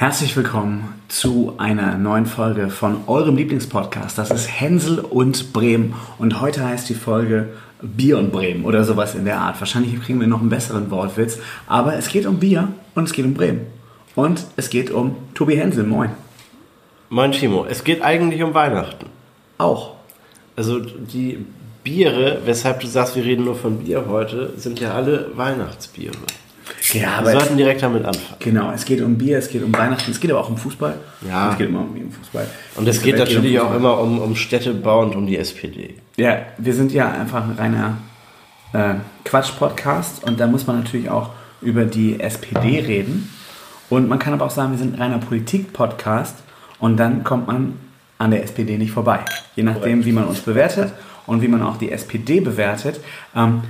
[0.00, 4.16] Herzlich willkommen zu einer neuen Folge von eurem Lieblingspodcast.
[4.16, 5.96] Das ist Hänsel und Bremen.
[6.18, 7.48] Und heute heißt die Folge
[7.82, 9.58] Bier und Bremen oder sowas in der Art.
[9.58, 11.40] Wahrscheinlich kriegen wir noch einen besseren Wortwitz.
[11.66, 13.62] Aber es geht um Bier und es geht um Bremen.
[14.14, 15.82] Und es geht um Tobi Hänsel.
[15.82, 16.10] Moin.
[17.10, 17.66] Moin Timo.
[17.68, 19.06] Es geht eigentlich um Weihnachten.
[19.58, 19.96] Auch.
[20.54, 21.44] Also die
[21.82, 26.18] Biere, weshalb du sagst, wir reden nur von Bier heute, sind ja alle Weihnachtsbiere.
[26.92, 28.36] Ja, Wir sollten direkt damit anfangen.
[28.38, 30.94] Genau, es geht um Bier, es geht um Weihnachten, es geht aber auch um Fußball.
[31.26, 31.52] Ja.
[31.52, 32.46] Es geht immer um Fußball.
[32.76, 35.36] Und es Die geht Welt natürlich um auch immer um, um Städtebau und um die
[35.36, 35.94] SPD.
[36.16, 37.98] Ja, wir sind ja einfach ein reiner
[38.72, 38.94] äh,
[39.24, 41.30] Quatsch-Podcast und da muss man natürlich auch
[41.60, 43.30] über die SPD reden.
[43.90, 46.36] Und man kann aber auch sagen, wir sind ein reiner Politik-Podcast
[46.78, 47.74] und dann kommt man
[48.18, 49.20] an der SPD nicht vorbei.
[49.56, 50.92] Je nachdem, wie man uns bewertet
[51.26, 53.00] und wie man auch die SPD bewertet.
[53.34, 53.62] Ähm,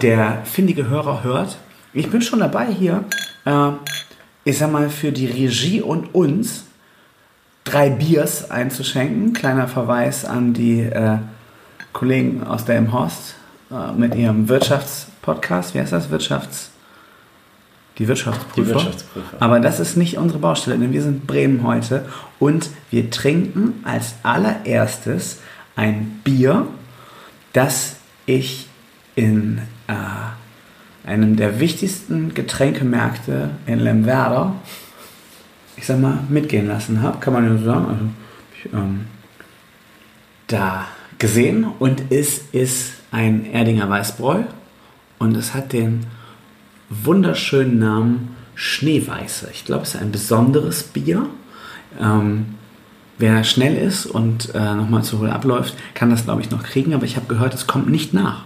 [0.00, 1.58] der findige Hörer hört,
[1.96, 3.04] ich bin schon dabei hier,
[3.44, 3.70] äh,
[4.44, 6.64] ich sag mal, für die Regie und uns
[7.64, 9.32] drei Biers einzuschenken.
[9.32, 11.18] Kleiner Verweis an die äh,
[11.92, 13.34] Kollegen aus der im Horst
[13.70, 15.74] äh, mit ihrem Wirtschaftspodcast.
[15.74, 16.10] Wie heißt das?
[16.10, 16.70] Wirtschafts...
[17.98, 18.60] Die Wirtschaftsprüfer.
[18.60, 19.36] Die Wirtschaftsprüfer.
[19.40, 22.04] Aber das ist nicht unsere Baustelle, denn wir sind Bremen heute
[22.38, 25.38] und wir trinken als allererstes
[25.76, 26.66] ein Bier,
[27.54, 28.68] das ich
[29.14, 29.94] in äh,
[31.06, 34.54] einem der wichtigsten Getränkemärkte in Lemwerder,
[35.76, 37.86] ich sag mal, mitgehen lassen habe, kann man ja so sagen.
[37.86, 38.04] Also,
[38.56, 39.06] ich, ähm,
[40.48, 40.86] da
[41.18, 44.42] gesehen und es ist ein Erdinger Weißbräu
[45.18, 46.06] und es hat den
[46.88, 49.48] wunderschönen Namen Schneeweiße.
[49.52, 51.26] Ich glaube, es ist ein besonderes Bier.
[52.00, 52.54] Ähm,
[53.18, 56.94] wer schnell ist und äh, nochmal zu Hol abläuft, kann das, glaube ich, noch kriegen,
[56.94, 58.44] aber ich habe gehört, es kommt nicht nach.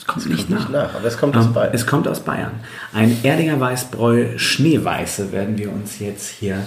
[0.00, 0.70] Es kommt, nicht, kommt nicht nach.
[0.70, 1.70] nach, aber es kommt aus Ähm, Bayern.
[1.74, 2.52] Es kommt aus Bayern.
[2.94, 6.64] Ein Erdinger Weißbräu Schneeweiße werden wir uns jetzt hier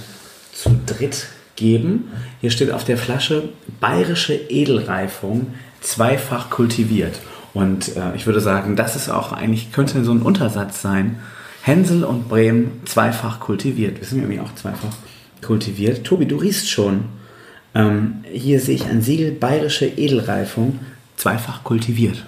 [0.53, 2.11] zu dritt geben.
[2.41, 5.47] Hier steht auf der Flasche bayerische Edelreifung,
[5.81, 7.19] zweifach kultiviert.
[7.55, 11.19] Und äh, ich würde sagen, das ist auch eigentlich, könnte so ein Untersatz sein.
[11.63, 13.99] Hänsel und Bremen zweifach kultiviert.
[13.99, 14.95] Wir sind auch zweifach
[15.41, 16.03] kultiviert.
[16.03, 17.05] Tobi, du riechst schon.
[17.73, 20.79] Ähm, hier sehe ich ein Siegel bayerische Edelreifung,
[21.17, 22.25] zweifach kultiviert.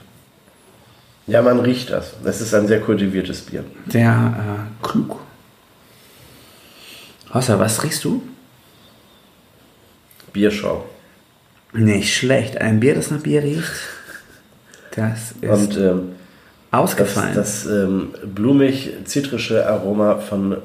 [1.28, 2.14] Ja, man riecht das.
[2.24, 3.64] Es ist ein sehr kultiviertes Bier.
[3.88, 5.20] Sehr äh, klug.
[7.32, 8.22] Außer, was riechst du?
[10.32, 10.86] Bierschau.
[11.74, 12.60] Nicht schlecht.
[12.62, 13.72] Ein Bier, das nach Bier riecht.
[14.96, 16.02] Das ist Und ähm,
[16.72, 17.36] das, ausgefallen.
[17.36, 20.58] das ähm, blumig-zitrische Aroma von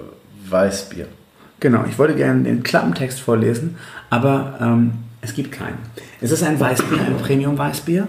[0.49, 1.07] Weißbier.
[1.59, 3.77] Genau, ich wollte gerne den Klappentext vorlesen,
[4.09, 5.79] aber ähm, es gibt keinen.
[6.21, 8.07] Es ist ein Weißbier, ein Premium-Weißbier.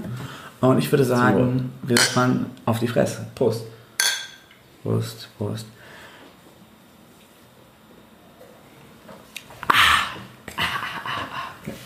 [0.61, 3.25] Und ich würde sagen, wir fahren auf die Fresse.
[3.35, 3.63] Prost.
[4.83, 5.65] Prost, Prost.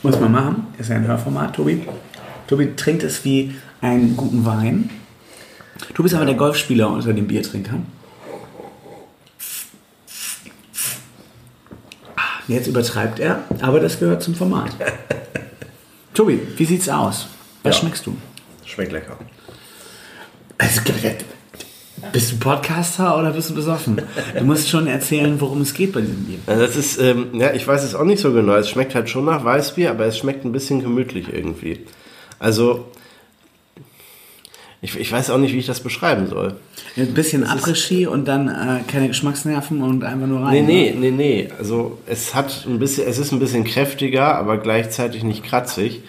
[0.04, 0.68] Muss man machen.
[0.78, 1.86] Ist ja ein Hörformat, Tobi.
[2.48, 4.90] Tobi trinkt es wie einen guten Wein.
[5.94, 7.86] Du bist aber der Golfspieler unter den Biertrinkern.
[12.48, 14.70] Jetzt übertreibt er, aber das gehört zum Format.
[16.14, 17.28] Tobi, wie sieht's aus?
[17.64, 17.82] Was Ja.
[17.82, 18.16] schmeckst du?
[18.76, 19.18] Schmeckt lecker.
[20.58, 20.82] Also,
[22.12, 24.02] bist du Podcaster oder bist du besoffen?
[24.38, 26.40] Du musst schon erzählen, worum es geht bei diesem Bier.
[26.46, 28.54] Also das ist, ähm, ja, ich weiß es auch nicht so genau.
[28.56, 31.86] Es schmeckt halt schon nach Weißbier, aber es schmeckt ein bisschen gemütlich irgendwie.
[32.38, 32.86] Also,
[34.82, 36.58] ich, ich weiß auch nicht, wie ich das beschreiben soll.
[36.98, 40.66] Ein bisschen Après-Ski und dann äh, keine Geschmacksnerven und einfach nur rein.
[40.66, 41.00] Nee, ne?
[41.00, 41.50] nee, nee, nee.
[41.58, 46.02] Also es hat ein bisschen, es ist ein bisschen kräftiger, aber gleichzeitig nicht kratzig.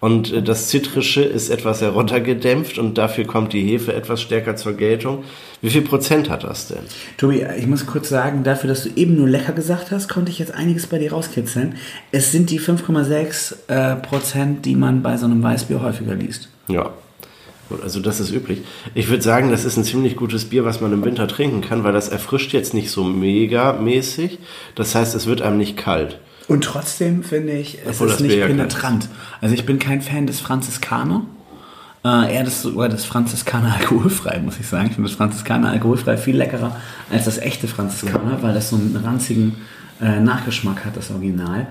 [0.00, 4.74] Und äh, das Zitrische ist etwas heruntergedämpft und dafür kommt die Hefe etwas stärker zur
[4.74, 5.24] Geltung.
[5.62, 6.84] Wie viel Prozent hat das denn?
[7.16, 10.38] Tobi, ich muss kurz sagen, dafür, dass du eben nur lecker gesagt hast, konnte ich
[10.38, 11.76] jetzt einiges bei dir rauskitzeln.
[12.12, 16.48] Es sind die 5,6 äh, Prozent, die man bei so einem Weißbier häufiger liest.
[16.68, 16.90] Ja.
[17.68, 18.60] Gut, Also das ist üblich.
[18.94, 21.82] Ich würde sagen, das ist ein ziemlich gutes Bier, was man im Winter trinken kann,
[21.82, 24.38] weil das erfrischt jetzt nicht so mega mäßig.
[24.76, 26.20] Das heißt, es wird einem nicht kalt.
[26.48, 29.08] Und trotzdem finde ich, es Obwohl ist nicht ja penetrant.
[29.40, 31.22] Also ich bin kein Fan des Franziskaner.
[32.04, 34.86] Äh, eher des, sogar des Franziskaner alkoholfrei, muss ich sagen.
[34.86, 36.76] Ich finde das Franziskaner alkoholfrei viel leckerer
[37.10, 39.56] als das echte Franziskaner, weil das so einen ranzigen
[40.00, 41.66] äh, Nachgeschmack hat, das Original.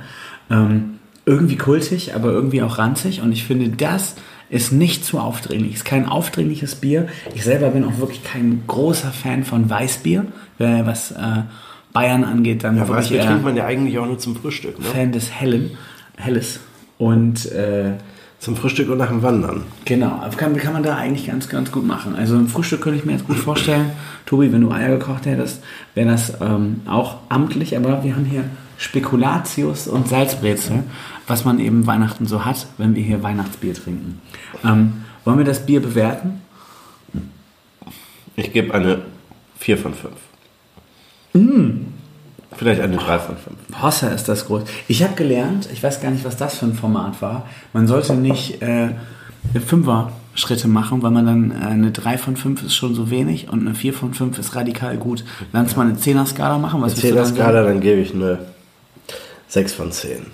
[0.50, 3.22] Ähm, irgendwie kultig, aber irgendwie auch ranzig.
[3.22, 4.16] Und ich finde, das
[4.50, 5.76] ist nicht zu aufdringlich.
[5.76, 7.08] Ist kein aufdringliches Bier.
[7.34, 10.26] Ich selber bin auch wirklich kein großer Fan von Weißbier.
[10.60, 11.44] Was äh,
[11.96, 14.78] Bayern angeht, dann Ja, wirklich Weißbier eher trinkt man ja eigentlich auch nur zum Frühstück.
[14.78, 14.86] Ne?
[14.86, 15.72] Fan des Hellen,
[16.18, 16.60] Helles.
[16.98, 17.94] Und äh,
[18.38, 19.64] Zum Frühstück und nach dem Wandern.
[19.86, 22.16] Genau, kann, kann man da eigentlich ganz, ganz gut machen.
[22.16, 23.92] Also ein Frühstück könnte ich mir jetzt gut vorstellen.
[24.26, 25.64] Tobi, wenn du Eier gekocht hättest,
[25.94, 28.44] wäre das ähm, auch amtlich, aber wir haben hier
[28.78, 30.84] Spekulatius und Salzbrezel,
[31.28, 34.22] was man eben Weihnachten so hat, wenn wir hier Weihnachtsbier trinken.
[34.66, 36.42] Ähm, wollen wir das Bier bewerten?
[38.36, 39.04] Ich gebe eine
[39.60, 40.12] 4 von 5.
[42.58, 43.82] Vielleicht eine 3 von 5.
[43.82, 44.64] Hossa ist das groß.
[44.88, 47.46] Ich habe gelernt, ich weiß gar nicht, was das für ein Format war.
[47.74, 48.92] Man sollte nicht äh,
[49.54, 53.62] Fünfer-Schritte machen, weil man dann äh, eine 3 von 5 ist schon so wenig und
[53.62, 55.26] eine 4 von 5 ist radikal gut.
[55.52, 56.82] Lass mal eine 10er-Skala machen.
[56.82, 57.36] Was würdest du dann sagen?
[57.38, 58.40] Skala, dann gebe ich eine
[59.50, 60.26] 6 von 10.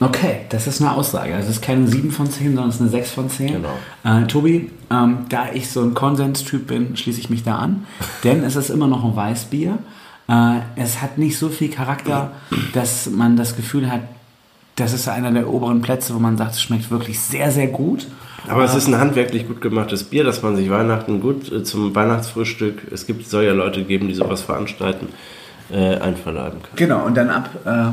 [0.00, 1.34] Okay, das ist eine Aussage.
[1.34, 3.52] Also es ist keine 7 von 10, sondern es ist eine 6 von 10.
[3.52, 3.68] Genau.
[4.02, 7.86] Äh, Tobi, ähm, da ich so ein Konsenstyp bin, schließe ich mich da an.
[8.24, 9.78] Denn es ist immer noch ein Weißbier.
[10.32, 12.32] Äh, es hat nicht so viel Charakter,
[12.72, 14.00] dass man das Gefühl hat,
[14.76, 18.06] das ist einer der oberen Plätze, wo man sagt, es schmeckt wirklich sehr, sehr gut.
[18.48, 21.94] Aber es ist ein handwerklich gut gemachtes Bier, dass man sich Weihnachten gut äh, zum
[21.94, 25.08] Weihnachtsfrühstück, es gibt, soll ja Leute geben, die sowas veranstalten,
[25.70, 26.76] äh, einverleiben kann.
[26.76, 27.90] Genau, und dann ab, äh,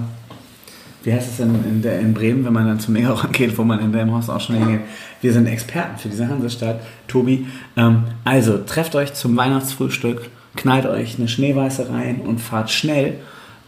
[1.03, 3.63] wie heißt es denn in, der, in Bremen, wenn man dann zum Megaron geht, wo
[3.63, 4.81] man in Delmhorst auch schon hingeht.
[5.21, 6.79] Wir sind Experten für diese Hansestadt.
[7.07, 13.15] Tobi, ähm, also trefft euch zum Weihnachtsfrühstück, knallt euch eine Schneeweiße rein und fahrt schnell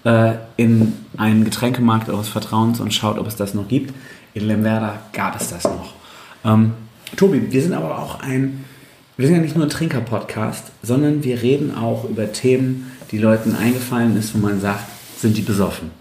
[0.03, 3.93] äh, in einen Getränkemarkt eures Vertrauens und schaut, ob es das noch gibt.
[4.33, 5.93] In Lemwerder gab es das noch.
[6.45, 6.73] Ähm,
[7.15, 8.63] Tobi, wir sind aber auch ein,
[9.17, 13.55] wir sind ja nicht nur ein Trinker-Podcast, sondern wir reden auch über Themen, die Leuten
[13.55, 14.85] eingefallen ist, wo man sagt,
[15.17, 15.91] sind die besoffen?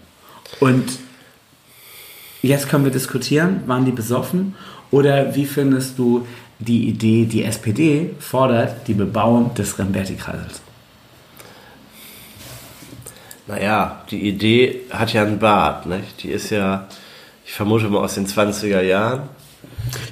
[0.59, 0.99] Und
[2.41, 4.55] jetzt können wir diskutieren, waren die besoffen?
[4.89, 6.25] Oder wie findest du
[6.59, 10.61] die Idee, die SPD fordert die Bebauung des Remberti-Kreisels?
[13.51, 16.23] Naja, die Idee hat ja einen Bart, nicht?
[16.23, 16.87] Die ist ja,
[17.45, 19.23] ich vermute mal aus den 20er Jahren.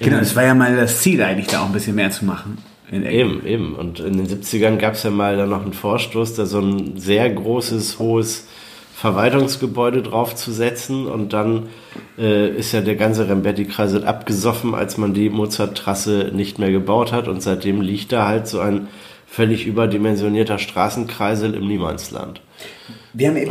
[0.01, 2.57] Genau, es war ja mal das Ziel eigentlich, da auch ein bisschen mehr zu machen.
[2.91, 3.75] Eben, eben.
[3.75, 6.97] Und in den 70ern gab es ja mal da noch einen Vorstoß, da so ein
[6.97, 8.47] sehr großes, hohes
[8.93, 11.07] Verwaltungsgebäude draufzusetzen.
[11.07, 11.69] Und dann
[12.17, 17.29] äh, ist ja der ganze Rembetti-Kreisel abgesoffen, als man die Mozart-Trasse nicht mehr gebaut hat.
[17.29, 18.89] Und seitdem liegt da halt so ein
[19.27, 22.41] völlig überdimensionierter Straßenkreisel im Niemandsland.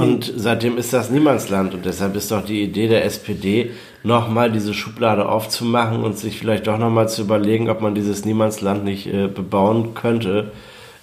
[0.00, 3.70] Und seitdem ist das Niemandsland und deshalb ist doch die Idee der SPD,
[4.02, 8.84] nochmal diese Schublade aufzumachen und sich vielleicht doch nochmal zu überlegen, ob man dieses Niemandsland
[8.84, 10.52] nicht äh, bebauen könnte,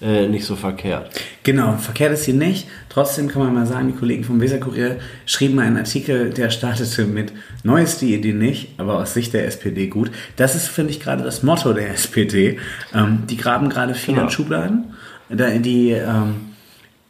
[0.02, 1.10] äh, nicht so verkehrt.
[1.44, 2.68] Genau, verkehrt ist hier nicht.
[2.90, 7.34] Trotzdem kann man mal sagen, die Kollegen vom Weserkurier schrieben einen Artikel, der startete mit
[7.64, 10.12] Neu ist die Idee nicht, aber aus Sicht der SPD gut.
[10.36, 12.60] Das ist, finde ich, gerade das Motto der SPD.
[12.94, 14.28] Ähm, die graben gerade viel Genau.
[14.28, 14.94] in Schubladen,
[15.30, 16.36] die, ähm,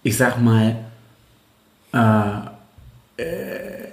[0.03, 0.75] ich sag mal,
[1.95, 3.87] äh, äh,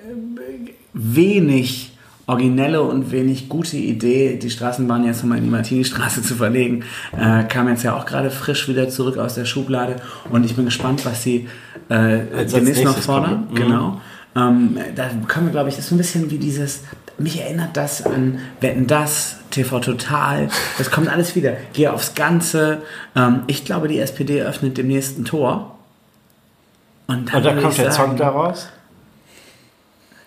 [0.93, 1.93] wenig
[2.27, 6.85] originelle und wenig gute Idee, die Straßenbahn jetzt nochmal in die Martini-Straße zu verlegen,
[7.19, 9.97] äh, kam jetzt ja auch gerade frisch wieder zurück aus der Schublade
[10.31, 11.49] und ich bin gespannt, was sie
[11.89, 13.49] äh, demnächst noch fordern.
[13.51, 13.55] mhm.
[13.55, 14.01] Genau.
[14.35, 16.85] Ähm, da können wir, glaube ich, das ist so ein bisschen wie dieses,
[17.19, 21.55] mich erinnert das an Wetten das, TV Total, das kommt alles wieder.
[21.75, 22.83] Geh aufs Ganze.
[23.15, 25.79] Ähm, ich glaube, die SPD öffnet demnächst ein Tor.
[27.13, 28.69] Und, dann Und da würde kommt der sagen, Song daraus?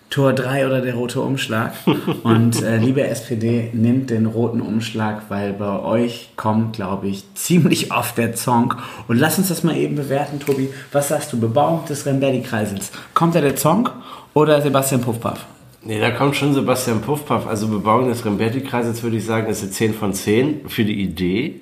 [0.08, 1.72] Tor 3 oder der rote Umschlag.
[2.22, 7.92] Und äh, liebe SPD, nehmt den roten Umschlag, weil bei euch kommt, glaube ich, ziemlich
[7.92, 8.74] oft der Song.
[9.08, 10.70] Und lass uns das mal eben bewerten, Tobi.
[10.92, 11.40] Was sagst du?
[11.40, 12.92] Bebauung des Remberti-Kreisels.
[13.14, 13.88] Kommt da der Song
[14.32, 15.44] oder Sebastian Puffpaff?
[15.82, 17.46] Nee, da kommt schon Sebastian Puffpaff.
[17.46, 21.60] Also Bebauung des Remberti-Kreises würde ich sagen, ist eine 10 von 10 für die Idee.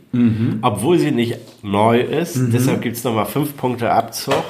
[0.62, 2.38] Obwohl sie nicht neu ist.
[2.52, 4.42] Deshalb gibt es nochmal 5 Punkte Abzug.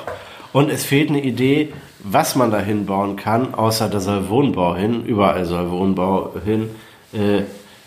[0.55, 5.05] Und es fehlt eine Idee, was man da hinbauen kann, außer da soll Wohnbau hin.
[5.05, 6.71] Überall soll Wohnbau hin.
[7.13, 7.43] Äh,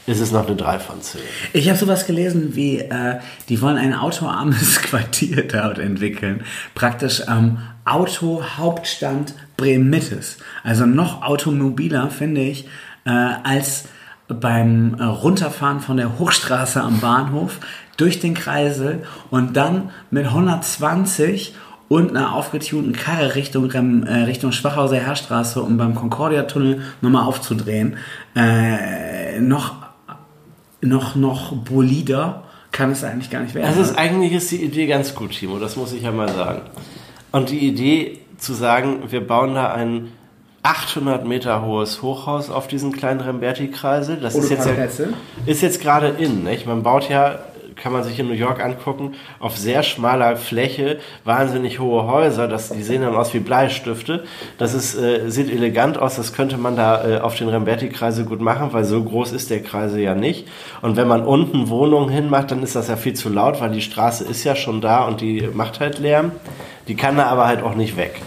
[0.05, 1.21] ist es noch eine 3 von 10.
[1.53, 6.43] Ich habe sowas gelesen wie, äh, die wollen ein autoarmes Quartier dort entwickeln.
[6.75, 10.37] Praktisch am Autohauptstand Bremen-Mittes.
[10.65, 12.67] Also noch automobiler, finde ich,
[13.05, 13.85] äh, als
[14.27, 17.59] beim äh, Runterfahren von der Hochstraße am Bahnhof
[17.95, 21.55] durch den Kreisel und dann mit 120
[21.89, 27.97] und einer aufgetunten Karre Richtung, äh, Richtung Schwachhauser Heerstraße, um beim Concordia-Tunnel nochmal aufzudrehen.
[28.35, 29.87] Äh, noch
[30.81, 33.73] noch, noch bolider kann es eigentlich gar nicht werden.
[33.75, 36.61] Das ist eigentlich ist die Idee ganz gut, Timo, das muss ich ja mal sagen.
[37.31, 40.11] Und die Idee zu sagen, wir bauen da ein
[40.63, 44.73] 800 Meter hohes Hochhaus auf diesen kleinen Remberti-Kreisel, das ist jetzt, ja,
[45.45, 46.43] ist jetzt gerade in.
[46.43, 46.67] Nicht?
[46.67, 47.39] Man baut ja
[47.81, 52.69] kann man sich in New York angucken, auf sehr schmaler Fläche, wahnsinnig hohe Häuser, das,
[52.69, 54.23] die sehen dann aus wie Bleistifte.
[54.57, 58.41] Das ist, äh, sieht elegant aus, das könnte man da äh, auf den Remberti-Kreisel gut
[58.41, 60.47] machen, weil so groß ist der Kreisel ja nicht.
[60.81, 63.81] Und wenn man unten Wohnungen hinmacht, dann ist das ja viel zu laut, weil die
[63.81, 66.31] Straße ist ja schon da und die macht halt Lärm.
[66.87, 68.21] Die kann da aber halt auch nicht weg.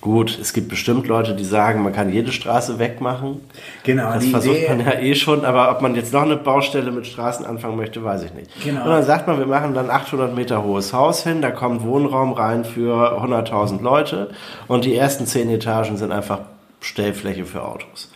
[0.00, 3.42] Gut, es gibt bestimmt Leute, die sagen, man kann jede Straße wegmachen.
[3.84, 6.90] Genau, das versucht Idee- man ja eh schon, aber ob man jetzt noch eine Baustelle
[6.90, 8.50] mit Straßen anfangen möchte, weiß ich nicht.
[8.64, 8.84] Genau.
[8.84, 12.32] Und dann sagt man, wir machen dann 800 Meter hohes Haus hin, da kommt Wohnraum
[12.32, 14.30] rein für 100.000 Leute
[14.68, 16.40] und die ersten 10 Etagen sind einfach
[16.80, 18.10] Stellfläche für Autos.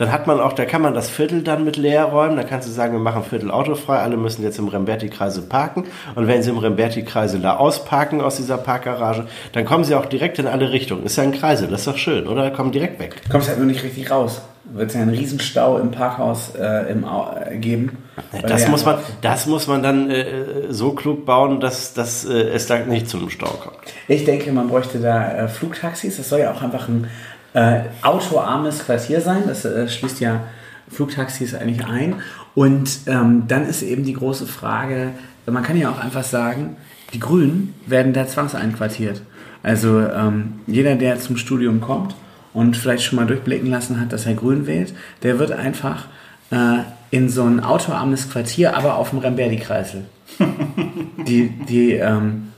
[0.00, 2.34] Dann hat man auch, da kann man das Viertel dann mit leer räumen.
[2.34, 3.98] Da kannst du sagen, wir machen Viertel autofrei.
[3.98, 5.84] Alle müssen jetzt im Remberti-Kreisel parken.
[6.14, 10.38] Und wenn sie im Remberti-Kreisel da ausparken aus dieser Parkgarage, dann kommen sie auch direkt
[10.38, 11.04] in alle Richtungen.
[11.04, 12.50] Ist ja ein Kreisel, das ist doch schön, oder?
[12.50, 13.16] Kommen direkt weg.
[13.30, 14.40] kommst halt nur nicht richtig raus.
[14.72, 17.98] Wird es ja einen Riesenstau im Parkhaus äh, im äh, geben.
[18.46, 20.24] Das muss man, das muss man dann äh,
[20.70, 23.76] so klug bauen, dass, dass äh, es da nicht zum Stau kommt.
[24.08, 26.18] Ich denke, man bräuchte da äh, Flugtaxis.
[26.18, 27.08] Das soll ja auch einfach ein
[27.54, 29.44] äh, autoarmes Quartier sein.
[29.46, 30.44] Das äh, schließt ja
[30.88, 32.16] Flugtaxis eigentlich ein.
[32.54, 35.10] Und ähm, dann ist eben die große Frage,
[35.46, 36.76] man kann ja auch einfach sagen,
[37.12, 39.22] die Grünen werden da zwangseinquartiert.
[39.62, 42.14] Also ähm, jeder, der zum Studium kommt
[42.52, 46.06] und vielleicht schon mal durchblicken lassen hat, dass er Grün wählt, der wird einfach
[46.50, 46.78] äh,
[47.10, 50.04] in so ein autoarmes Quartier, aber auf dem Remberdi-Kreisel.
[51.26, 52.49] die, die, ähm,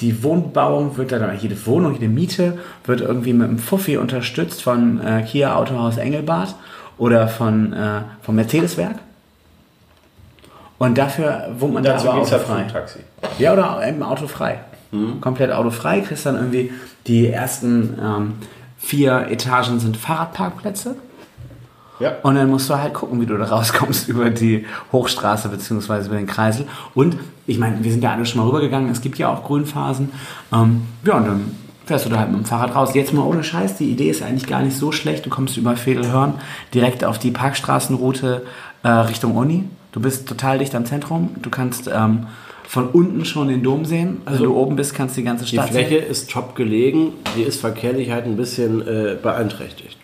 [0.00, 5.00] die Wohnbauung wird dann, jede Wohnung, jede Miete wird irgendwie mit einem Fuffi unterstützt von
[5.04, 6.54] äh, Kia Autohaus Engelbart
[6.98, 8.96] oder von, äh, vom Mercedes-Werk.
[10.78, 12.62] Und dafür wohnt man da Dazu aber halt autofrei.
[12.62, 12.98] Flugtaxi.
[13.38, 14.60] Ja, oder eben autofrei.
[15.20, 16.00] Komplett autofrei.
[16.00, 16.72] Kriegst dann irgendwie
[17.06, 18.34] die ersten ähm,
[18.78, 20.96] vier Etagen sind Fahrradparkplätze.
[22.00, 22.16] Ja.
[22.22, 26.16] Und dann musst du halt gucken, wie du da rauskommst über die Hochstraße beziehungsweise über
[26.16, 26.66] den Kreisel.
[26.94, 30.10] Und ich meine, wir sind ja alle schon mal rübergegangen, es gibt ja auch Grünphasen.
[30.52, 32.90] Ähm, ja, und dann fährst du da halt mit dem Fahrrad raus.
[32.94, 35.26] Jetzt mal ohne Scheiß, die Idee ist eigentlich gar nicht so schlecht.
[35.26, 36.34] Du kommst über Vedelhörn
[36.74, 38.44] direkt auf die Parkstraßenroute
[38.82, 39.64] äh, Richtung Uni.
[39.92, 41.30] Du bist total dicht am Zentrum.
[41.40, 42.26] Du kannst ähm,
[42.68, 44.18] von unten schon den Dom sehen.
[44.26, 46.10] Also wenn du oben bist, kannst du die ganze Die Stadt Fläche sehen.
[46.10, 49.97] ist top gelegen, die ist verkehrlich halt ein bisschen äh, beeinträchtigt.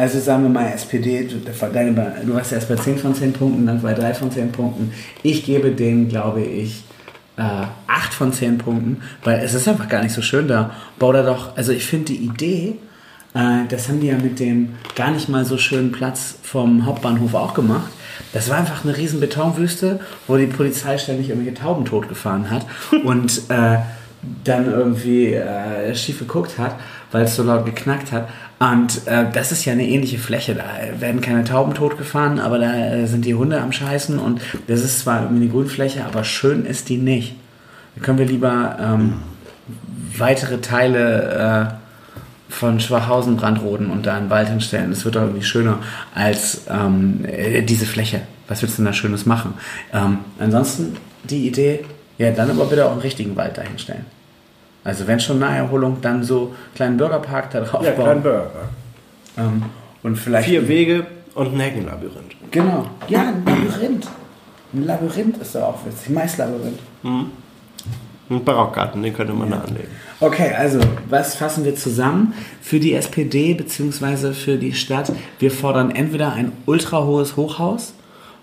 [0.00, 3.92] Also sagen wir mal SPD, du, warst erst bei 10 von 10 Punkten, dann bei
[3.92, 4.94] 3 von 10 Punkten.
[5.22, 6.84] Ich gebe denen, glaube ich,
[7.36, 7.42] äh,
[7.86, 10.70] 8 von 10 Punkten, weil es ist einfach gar nicht so schön da.
[10.98, 12.76] Bau da doch, also ich finde die Idee,
[13.34, 17.34] äh, das haben die ja mit dem gar nicht mal so schönen Platz vom Hauptbahnhof
[17.34, 17.92] auch gemacht.
[18.32, 22.64] Das war einfach eine riesen Betonwüste, wo die Polizei ständig irgendwelche Tauben totgefahren hat
[23.04, 23.80] und äh,
[24.44, 26.76] dann irgendwie äh, schief geguckt hat,
[27.12, 28.28] weil es so laut geknackt hat.
[28.58, 30.54] Und äh, das ist ja eine ähnliche Fläche.
[30.54, 34.80] Da werden keine Tauben totgefahren, aber da äh, sind die Hunde am Scheißen und das
[34.80, 37.36] ist zwar eine Grünfläche, aber schön ist die nicht.
[37.96, 39.14] Da können wir lieber ähm,
[40.18, 44.90] weitere Teile äh, von Schwachhausen brandroden und da einen Wald hinstellen.
[44.90, 45.78] Das wird doch irgendwie schöner
[46.14, 48.22] als ähm, äh, diese Fläche.
[48.48, 49.54] Was willst du denn da Schönes machen?
[49.92, 51.84] Ähm, ansonsten die Idee,
[52.18, 54.04] ja, dann aber bitte auch einen richtigen Wald dahinstellen.
[54.84, 58.04] Also wenn schon Naherholung, dann so einen kleinen Bürgerpark da drauf Ja, bauen.
[58.04, 58.50] kleinen Burger.
[59.36, 59.62] Ähm,
[60.02, 60.48] und vielleicht.
[60.48, 62.34] Vier Wege und ein Heckenlabyrinth.
[62.50, 62.86] Genau.
[63.08, 64.08] Ja, ein Labyrinth.
[64.72, 66.10] Ein Labyrinth ist doch auch witzig.
[66.10, 66.78] Maislabyrinth.
[67.02, 69.88] Ein Barockgarten, den könnte man da anlegen.
[70.20, 72.32] Okay, also was fassen wir zusammen?
[72.62, 74.32] Für die SPD bzw.
[74.32, 77.92] für die Stadt, wir fordern entweder ein ultra hohes Hochhaus,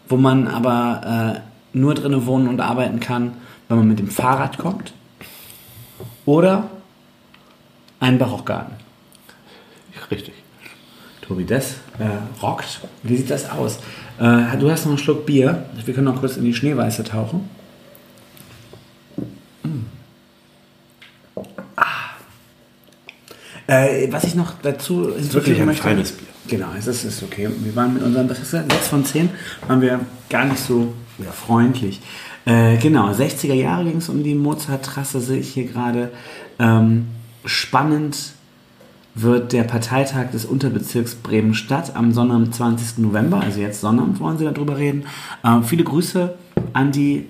[0.10, 1.36] wo man aber
[1.74, 3.34] äh, nur drinnen wohnen und arbeiten kann,
[3.70, 4.94] wenn man mit dem Fahrrad kommt,
[6.28, 6.70] oder
[8.00, 8.76] einen Barockgarten.
[10.12, 10.36] Richtig.
[11.22, 12.82] Tobi, das äh, rockt.
[13.02, 13.80] Wie sieht das aus?
[14.20, 15.66] Äh, du hast noch einen Schluck Bier.
[15.84, 17.50] Wir können noch kurz in die Schneeweiße tauchen.
[19.64, 19.86] Mm.
[21.76, 21.86] Ah.
[23.66, 25.84] Äh, was ich noch dazu wirklich hinzufügen ein möchte.
[25.84, 26.28] feines Bier.
[26.48, 27.50] Genau, es ist, ist okay.
[27.60, 29.30] Wir waren mit unseren was ist das, 6 von 10
[29.68, 30.94] waren wir gar nicht so
[31.34, 32.00] freundlich.
[32.48, 36.12] Äh, genau, 60er Jahre ging es um die Mozart-Trasse, sehe ich hier gerade.
[36.60, 37.08] Ähm,
[37.44, 38.32] spannend
[39.16, 43.00] wird der Parteitag des Unterbezirks Bremen-Stadt am Sonnabend, 20.
[43.00, 45.04] November, also jetzt Sonnabend wollen sie darüber reden.
[45.44, 46.36] Ähm, viele Grüße
[46.72, 47.26] an die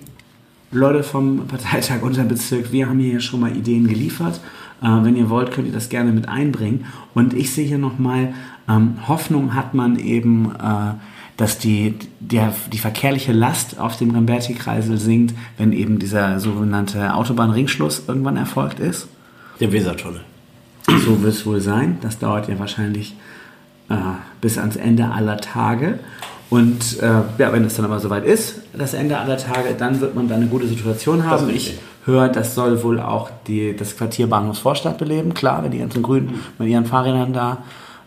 [0.70, 2.70] Leute vom Parteitag Unterbezirk.
[2.70, 4.38] Wir haben hier schon mal Ideen geliefert.
[4.80, 6.84] Äh, wenn ihr wollt, könnt ihr das gerne mit einbringen.
[7.14, 8.34] Und ich sehe hier nochmal,
[8.68, 10.92] ähm, Hoffnung hat man eben, äh,
[11.38, 18.02] dass die, der, die verkehrliche Last auf dem Ramberti-Kreisel sinkt, wenn eben dieser sogenannte Autobahnringschluss
[18.08, 19.08] irgendwann erfolgt ist.
[19.60, 20.20] Der Wesertunnel.
[21.04, 21.98] So wird es wohl sein.
[22.02, 23.14] Das dauert ja wahrscheinlich
[23.88, 23.94] äh,
[24.40, 26.00] bis ans Ende aller Tage.
[26.50, 27.06] Und äh,
[27.38, 30.34] ja, wenn es dann aber soweit ist, das Ende aller Tage, dann wird man da
[30.34, 31.50] eine gute Situation haben.
[31.50, 35.34] Ich höre, das soll wohl auch die, das Quartier Bahnhofsvorstadt beleben.
[35.34, 37.58] Klar, wenn die ganzen Grünen mit ihren Fahrrädern da.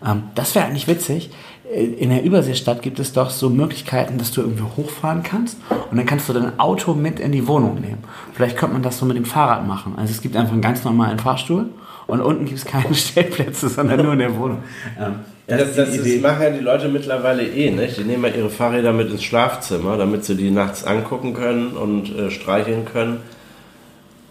[0.06, 1.30] Ähm, das wäre eigentlich witzig.
[1.74, 5.58] In der Überseestadt gibt es doch so Möglichkeiten, dass du irgendwie hochfahren kannst
[5.90, 8.00] und dann kannst du dein Auto mit in die Wohnung nehmen.
[8.34, 9.94] Vielleicht könnte man das so mit dem Fahrrad machen.
[9.98, 11.68] Also es gibt einfach einen ganz normalen Fahrstuhl
[12.08, 14.58] und unten gibt es keine Stellplätze, sondern nur in der Wohnung.
[15.00, 15.16] Ähm,
[15.48, 16.20] Das, das, die das Idee.
[16.20, 17.98] machen ja die Leute mittlerweile eh, nicht?
[17.98, 22.14] Die nehmen ja ihre Fahrräder mit ins Schlafzimmer, damit sie die nachts angucken können und
[22.18, 23.18] äh, streicheln können.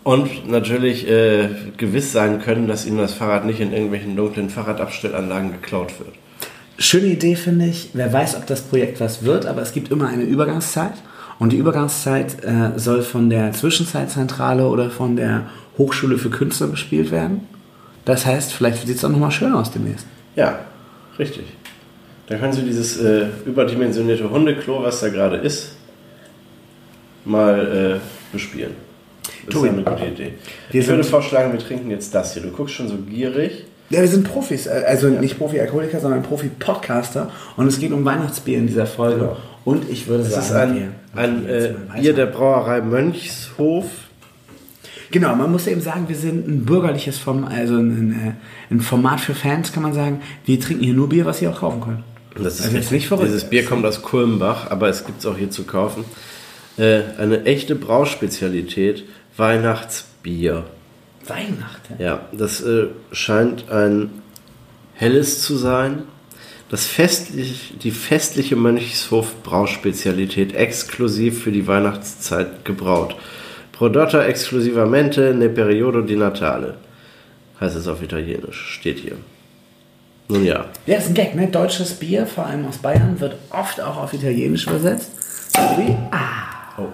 [0.02, 5.52] Und natürlich äh, gewiss sein können, dass ihnen das Fahrrad nicht in irgendwelchen dunklen Fahrradabstellanlagen
[5.52, 6.14] geklaut wird.
[6.82, 7.90] Schöne Idee finde ich.
[7.92, 10.94] Wer weiß, ob das Projekt was wird, aber es gibt immer eine Übergangszeit.
[11.38, 17.10] Und die Übergangszeit äh, soll von der Zwischenzeitzentrale oder von der Hochschule für Künste bespielt
[17.10, 17.46] werden.
[18.06, 20.06] Das heißt, vielleicht sieht es auch nochmal schön aus demnächst.
[20.36, 20.58] Ja,
[21.18, 21.44] richtig.
[22.26, 25.76] Da können Sie dieses äh, überdimensionierte Hundeklo, was da gerade ist,
[27.26, 28.72] mal äh, bespielen.
[29.44, 30.32] Das Tobi, ist eine gute Idee.
[30.70, 32.42] wir ich würde vorschlagen, wir trinken jetzt das hier.
[32.42, 33.64] Du guckst schon so gierig.
[33.90, 37.30] Ja, wir sind Profis, äh, also nicht Profi-Alkoholiker, sondern Profi-Podcaster.
[37.56, 39.20] Und es geht um Weihnachtsbier in dieser Folge.
[39.20, 39.36] Genau.
[39.64, 41.66] Und ich würde Das ist sagen, ein, wir- ein wir jetzt
[41.96, 42.00] äh.
[42.00, 43.84] Bier der Brauerei Mönchshof.
[45.10, 48.36] Genau, man muss eben sagen, wir sind ein bürgerliches Form, also ein,
[48.70, 50.20] äh, ein Format für Fans, kann man sagen.
[50.44, 51.98] Wir trinken hier nur Bier, was ihr auch kaufen könnt.
[52.44, 53.26] Das ist Also jetzt nicht verrückt.
[53.28, 56.04] Dieses Bier kommt aus Kulmbach, aber es gibt es auch hier zu kaufen.
[56.78, 59.02] Äh, eine echte Brauspezialität,
[59.36, 60.64] Weihnachtsbier.
[61.30, 61.94] Weihnachten.
[61.98, 64.10] Ja, das äh, scheint ein
[64.94, 66.02] helles zu sein.
[66.68, 73.16] Das festlich, die festliche Mönchshof Brauspezialität exklusiv für die Weihnachtszeit gebraut.
[73.72, 76.74] Prodotta exclusivamente ne periodo di Natale.
[77.60, 79.16] Heißt es auf Italienisch, steht hier.
[80.28, 81.48] Nun ja, Ja, ist ein Gag, ne?
[81.48, 85.10] Deutsches Bier, vor allem aus Bayern, wird oft auch auf Italienisch übersetzt.
[86.12, 86.86] Ah, oh,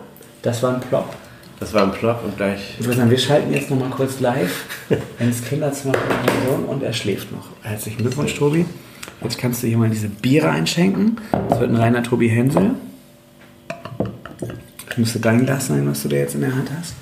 [0.42, 1.14] das war ein Plop.
[1.58, 2.76] Das war ein Plop und gleich.
[2.78, 4.66] Ich würde sagen, wir schalten jetzt nochmal kurz live
[5.18, 5.94] ins Kinderzimmer
[6.46, 7.46] von und er schläft noch.
[7.62, 8.66] Herzlichen Glückwunsch, Tobi.
[9.22, 11.18] Jetzt kannst du hier mal diese Biere einschenken.
[11.48, 12.72] Das wird ein reiner Tobi Hensel.
[14.88, 16.94] Das müsste dein Glas sein, was du da jetzt in der Hand hast.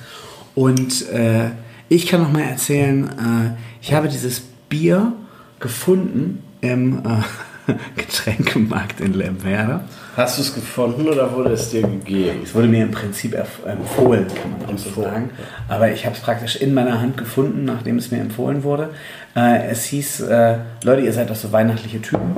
[0.54, 1.50] Und äh,
[1.88, 5.12] ich kann noch mal erzählen, äh, ich habe dieses Bier
[5.58, 9.84] gefunden im äh, Getränkemarkt in Lemwerder.
[10.17, 12.41] Hast du es gefunden oder wurde es dir gegeben?
[12.45, 15.31] Es wurde mir im Prinzip empfohlen, kann man auch so Empfohlen, sagen.
[15.69, 18.91] Aber ich habe es praktisch in meiner Hand gefunden, nachdem es mir empfohlen wurde.
[19.35, 22.37] Äh, es hieß, äh, Leute, ihr seid doch so weihnachtliche Typen.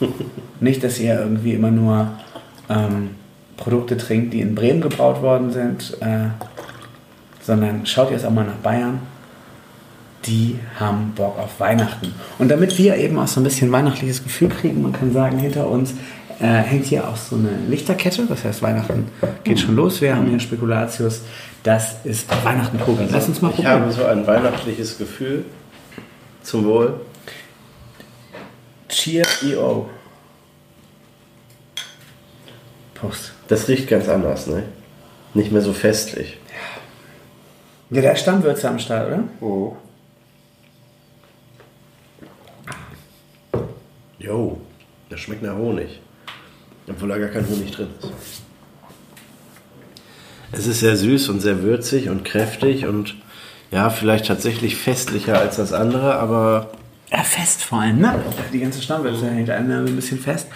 [0.60, 2.08] Nicht, dass ihr irgendwie immer nur
[2.68, 3.10] ähm,
[3.56, 6.30] Produkte trinkt, die in Bremen gebraut worden sind, äh,
[7.40, 8.98] sondern schaut jetzt auch mal nach Bayern.
[10.26, 12.12] Die haben Bock auf Weihnachten.
[12.38, 15.68] Und damit wir eben auch so ein bisschen weihnachtliches Gefühl kriegen, man kann sagen, hinter
[15.68, 15.94] uns
[16.40, 18.26] äh, hängt hier auch so eine Lichterkette.
[18.26, 19.10] Das heißt, Weihnachten
[19.44, 20.00] geht schon los.
[20.00, 21.22] Wir haben hier Spekulatius.
[21.62, 23.06] Das ist Weihnachten Tobi.
[23.10, 25.44] Lass uns mal Ich habe so ein weihnachtliches Gefühl.
[26.42, 27.00] Zum Wohl.
[28.88, 29.88] Cheers, EO.
[32.94, 33.32] Prost.
[33.48, 34.64] Das riecht ganz anders, ne?
[35.34, 36.38] Nicht mehr so festlich.
[37.90, 39.24] Ja, der ist Stammwürze am Start, oder?
[39.40, 39.76] Oh.
[44.18, 44.60] Jo,
[45.10, 46.00] das schmeckt nach Honig.
[46.88, 48.42] Obwohl da gar kein Honig drin ist.
[50.52, 53.16] Es ist sehr süß und sehr würzig und kräftig und
[53.70, 56.70] ja, vielleicht tatsächlich festlicher als das andere, aber
[57.10, 58.22] Ja, fest vor allem, ne?
[58.52, 60.46] Die ganze Stammwürze hängt einem ein bisschen fest.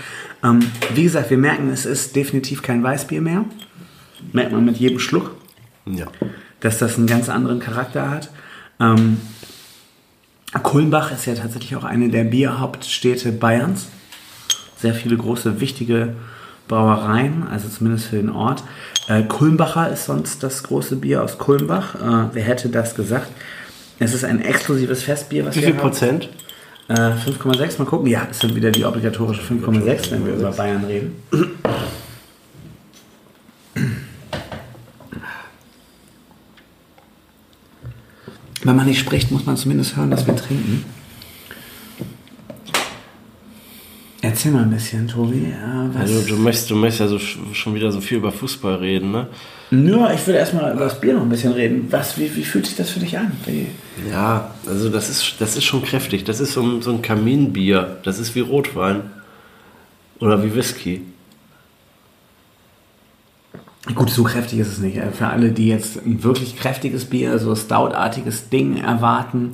[0.44, 0.60] Ähm,
[0.94, 3.44] wie gesagt, wir merken, es ist definitiv kein Weißbier mehr.
[4.32, 5.36] Merkt man mit jedem Schluck.
[5.86, 6.06] ja.
[6.60, 8.30] dass das einen ganz anderen Charakter hat.
[8.80, 9.18] Ähm,
[10.62, 13.88] Kulmbach ist ja tatsächlich auch eine der Bierhauptstädte Bayerns.
[14.80, 16.14] Sehr viele große, wichtige
[16.68, 18.62] Brauereien, also zumindest für den Ort.
[19.08, 21.94] Äh, Kulmbacher ist sonst das große Bier aus Kulmbach.
[21.94, 23.30] Äh, wer hätte das gesagt?
[23.98, 25.74] Es ist ein exklusives Festbier, was Wie viel.
[25.74, 26.28] Prozent?
[26.88, 28.06] Äh, 5,6, mal gucken.
[28.06, 31.16] Ja, das sind wieder die obligatorische 5,6, wenn wir über Bayern reden.
[38.62, 40.84] Wenn man nicht spricht, muss man zumindest hören, dass wir trinken.
[44.20, 45.44] Erzähl mal ein bisschen, Tobi.
[45.46, 46.02] Äh, was?
[46.02, 49.28] Also du möchtest, du möchtest ja so, schon wieder so viel über Fußball reden, ne?
[49.70, 51.86] Nur, ich würde erstmal über das Bier noch ein bisschen reden.
[51.90, 53.30] Was, wie, wie fühlt sich das für dich an?
[53.46, 53.66] Wie,
[54.10, 56.24] Ja, also das ist, das ist schon kräftig.
[56.24, 57.98] Das ist so ein, so ein Kaminbier.
[58.02, 59.02] Das ist wie Rotwein.
[60.18, 61.02] Oder wie Whisky.
[63.94, 64.96] Gut, so kräftig ist es nicht.
[64.96, 69.52] Äh, Für alle, die jetzt ein wirklich kräftiges Bier, so stoutartiges Ding erwarten,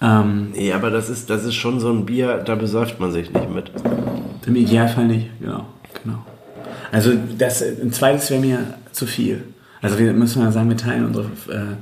[0.00, 3.32] ähm, Nee, aber das ist, das ist schon so ein Bier, da besäuft man sich
[3.32, 3.70] nicht mit.
[4.46, 5.28] Im Idealfall nicht.
[5.40, 5.66] Genau,
[6.02, 6.24] genau.
[6.92, 8.58] Also das, ein zweites wäre mir
[8.92, 9.44] zu viel.
[9.82, 11.76] Also wir müssen mal sagen, wir teilen unsere äh,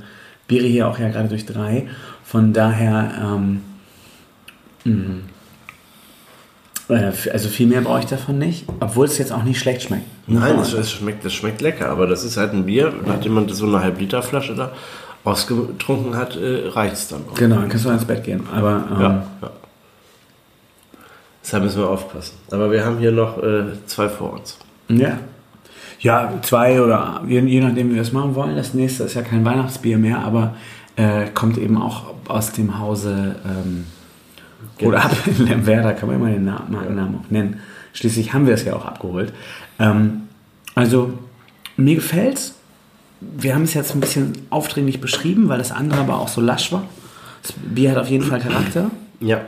[0.47, 1.87] Biere hier auch ja gerade durch drei.
[2.23, 3.61] Von daher, ähm,
[4.83, 5.15] mh,
[6.89, 9.83] äh, f- also viel mehr brauche ich davon nicht, obwohl es jetzt auch nicht schlecht
[9.83, 10.05] schmeckt.
[10.27, 13.47] Nein, das, das, schmeckt, das schmeckt lecker, aber das ist halt ein Bier, nachdem man
[13.49, 14.71] so eine Halb-Liter-Flasche da
[15.23, 17.33] ausgetrunken hat, äh, reicht es dann auch.
[17.35, 18.41] Genau, dann kannst du ins Bett gehen.
[18.53, 19.49] Aber ähm, Ja, ja.
[21.45, 22.33] Deshalb müssen wir aufpassen.
[22.49, 24.57] Aber wir haben hier noch äh, zwei vor uns.
[24.87, 25.19] Ja.
[25.99, 28.55] Ja, zwei oder je, je nachdem, wie wir es machen wollen.
[28.55, 30.55] Das nächste ist ja kein Weihnachtsbier mehr, aber
[30.95, 33.85] äh, kommt eben auch aus dem Hause ähm,
[34.81, 37.59] oder ab in Lemwerder, kann man immer den Na Markennamen auch nennen.
[37.93, 39.31] Schließlich haben wir es ja auch abgeholt.
[39.77, 40.23] Ähm,
[40.73, 41.13] also,
[41.77, 42.55] mir gefällt's.
[43.21, 46.71] Wir haben es jetzt ein bisschen aufdringlich beschrieben, weil das andere aber auch so lasch
[46.71, 46.83] war.
[47.43, 48.89] Das Bier hat auf jeden Fall Charakter.
[49.19, 49.41] Ja.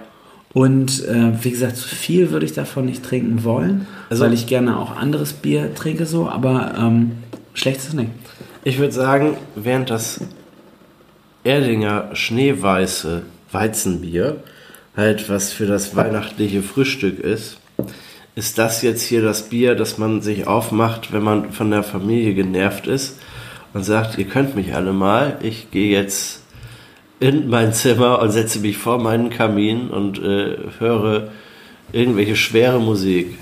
[0.53, 4.47] Und äh, wie gesagt, zu viel würde ich davon nicht trinken wollen, Also- weil ich
[4.47, 7.11] gerne auch anderes Bier trinke so, aber ähm,
[7.53, 8.09] schlecht ist es nicht.
[8.63, 10.21] Ich würde sagen, während das
[11.43, 14.37] Erdinger schneeweiße Weizenbier
[14.95, 17.57] halt was für das weihnachtliche Frühstück ist,
[18.35, 22.33] ist das jetzt hier das Bier, das man sich aufmacht, wenn man von der Familie
[22.33, 23.17] genervt ist
[23.73, 26.41] und sagt, ihr könnt mich alle mal, ich gehe jetzt
[27.19, 31.29] in mein Zimmer und setze mich vor meinen Kamin und äh, höre
[31.91, 33.37] irgendwelche schwere Musik.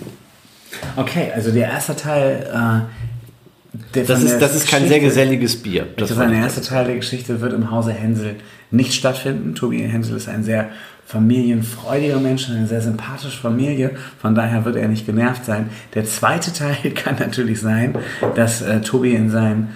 [0.96, 5.84] Okay, also der erste Teil, äh, der Das ist, das ist kein sehr geselliges Bier.
[5.98, 8.36] Das Das ist der erste Teil der Geschichte wird im Hause Hänsel
[8.72, 9.56] nicht stattfinden.
[9.56, 10.70] Tobi Hänsel ist ein sehr
[11.06, 13.92] familienfreudiger Mensch, eine sehr sympathische Familie.
[14.20, 15.70] Von daher wird er nicht genervt sein.
[15.94, 17.96] Der zweite Teil kann natürlich sein,
[18.36, 19.70] dass äh, Tobi in sein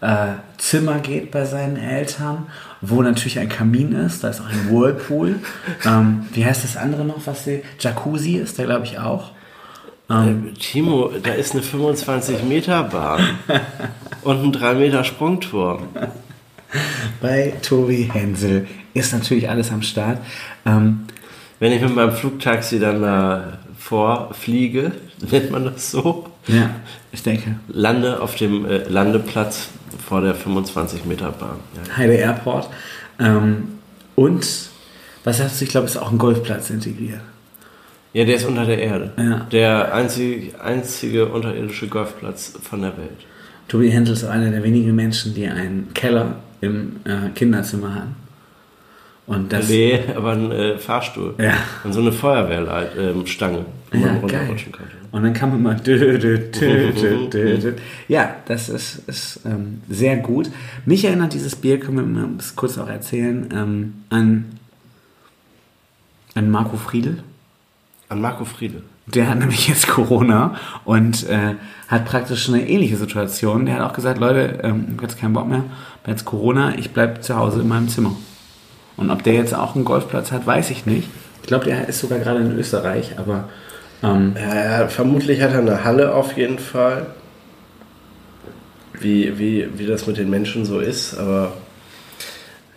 [0.00, 2.46] äh, Zimmer geht bei seinen Eltern,
[2.80, 4.22] wo natürlich ein Kamin ist.
[4.24, 5.36] Da ist auch ein Whirlpool.
[5.84, 7.62] ähm, wie heißt das andere noch, was sie?
[7.80, 9.32] Jacuzzi ist da, glaube ich, auch.
[10.08, 13.20] Ähm, Timo, da ist eine 25 Meter Bahn
[14.22, 15.88] und ein 3 Meter Sprungturm.
[17.20, 20.18] Bei Tobi Hänsel ist natürlich alles am Start.
[20.64, 21.06] Ähm,
[21.58, 24.92] Wenn ich mit meinem Flugtaxi dann da vorfliege,
[25.30, 26.70] nennt man das so, ja,
[27.12, 27.56] ich denke.
[27.68, 29.68] lande auf dem äh, Landeplatz
[30.06, 31.58] vor der 25 Meter Bahn.
[31.74, 31.96] Ja.
[31.96, 32.68] Heide Airport.
[33.18, 33.68] Ähm,
[34.14, 34.46] und
[35.24, 37.20] was hast du, ich glaube, ist auch ein Golfplatz integriert.
[38.12, 39.12] ja, der ist unter der Erde.
[39.18, 39.46] Ja.
[39.50, 43.26] Der einzige, einzige unterirdische Golfplatz von der Welt.
[43.68, 48.14] Tobi Händel ist einer der wenigen Menschen, die einen Keller im äh, Kinderzimmer haben.
[49.26, 49.68] Und das.
[49.68, 51.34] Nee, aber ein äh, Fahrstuhl.
[51.38, 51.54] Ja.
[51.82, 54.40] Und so eine Feuerwehrstange, wo Ja, man geil.
[54.40, 54.92] runterrutschen konnte.
[55.16, 57.72] Und dann dü- dü.
[58.08, 60.50] Ja, das ist, ist ähm, sehr gut.
[60.84, 64.44] Mich erinnert dieses Bier, können wir mal kurz auch erzählen, ähm, an,
[66.34, 67.16] an Marco Friedl.
[68.10, 68.82] An Marco Friedel.
[69.06, 71.54] Der hat nämlich jetzt Corona und äh,
[71.88, 73.64] hat praktisch eine ähnliche Situation.
[73.64, 75.64] Der hat auch gesagt, Leute, ähm, ich hab jetzt keinen Bock mehr,
[76.02, 78.14] hab jetzt Corona, ich bleib zu Hause in meinem Zimmer.
[78.98, 81.08] Und ob der jetzt auch einen Golfplatz hat, weiß ich nicht.
[81.40, 83.48] Ich glaube, der ist sogar gerade in Österreich, aber
[84.02, 87.06] ähm, ja, vermutlich hat er eine Halle auf jeden Fall.
[88.98, 91.52] Wie, wie, wie das mit den Menschen so ist, aber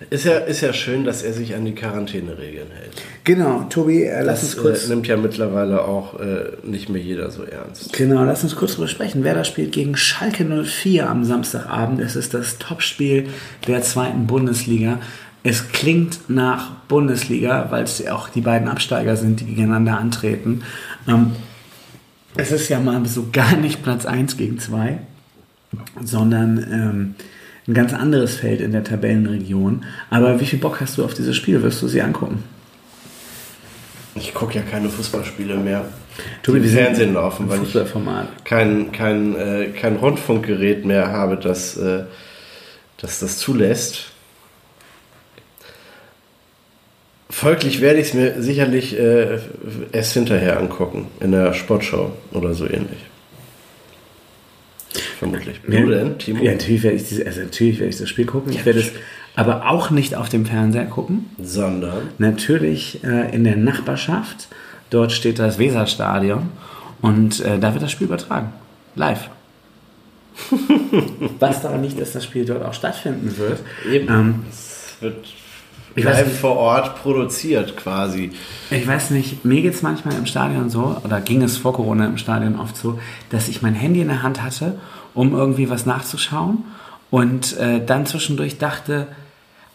[0.10, 2.94] ist ja, ist ja schön, dass er sich an die Quarantäneregeln hält.
[3.26, 7.30] genau, Tobi, äh, lass uns kurz, äh, nimmt ja mittlerweile auch äh, nicht mehr jeder
[7.32, 7.92] so ernst.
[7.94, 9.26] genau, lass uns kurz drüber sprechen.
[9.26, 12.00] Werder spielt gegen Schalke 04 am Samstagabend.
[12.00, 13.28] Es ist das Topspiel
[13.68, 15.00] der zweiten Bundesliga.
[15.44, 20.64] Es klingt nach Bundesliga, weil es ja auch die beiden Absteiger sind, die gegeneinander antreten.
[21.10, 21.32] Ähm,
[22.38, 25.00] es ist ja mal so gar nicht Platz 1 gegen 2,
[26.02, 27.16] sondern ähm,
[27.68, 29.86] ein ganz anderes Feld in der Tabellenregion.
[30.10, 31.62] Aber wie viel Bock hast du auf dieses Spiel?
[31.64, 32.44] Wirst du sie angucken?
[34.16, 35.86] Ich gucke ja keine Fußballspiele mehr,
[36.44, 37.74] Tobi, wir Fernsehen laufen, weil ich
[38.44, 42.04] kein, kein, äh, kein Rundfunkgerät mehr habe, das, äh,
[42.98, 44.12] das das zulässt.
[47.32, 49.40] Folglich werde ich es mir sicherlich äh,
[49.92, 53.00] erst hinterher angucken, in der Sportschau oder so ähnlich.
[55.20, 55.60] Vermutlich.
[55.62, 56.44] Du denn, Timo?
[56.44, 58.52] Ja, natürlich werde ich, diese, also natürlich werde ich das Spiel gucken.
[58.52, 58.92] Ich werde es
[59.36, 61.30] aber auch nicht auf dem Fernseher gucken.
[61.42, 62.10] Sondern.
[62.18, 64.48] Natürlich äh, in der Nachbarschaft.
[64.90, 66.50] Dort steht das Weserstadion
[67.02, 68.52] und äh, da wird das Spiel übertragen.
[68.96, 69.30] Live.
[71.40, 73.60] Was daran liegt, dass das Spiel dort auch stattfinden wird.
[73.92, 74.08] Eben.
[74.08, 75.28] Ähm, es wird
[75.96, 76.40] Ich live nicht.
[76.40, 78.32] vor Ort produziert quasi.
[78.70, 82.06] Ich weiß nicht, mir geht es manchmal im Stadion so, oder ging es vor Corona
[82.06, 83.00] im Stadion oft so,
[83.30, 84.78] dass ich mein Handy in der Hand hatte,
[85.14, 86.64] um irgendwie was nachzuschauen
[87.10, 89.08] und äh, dann zwischendurch dachte,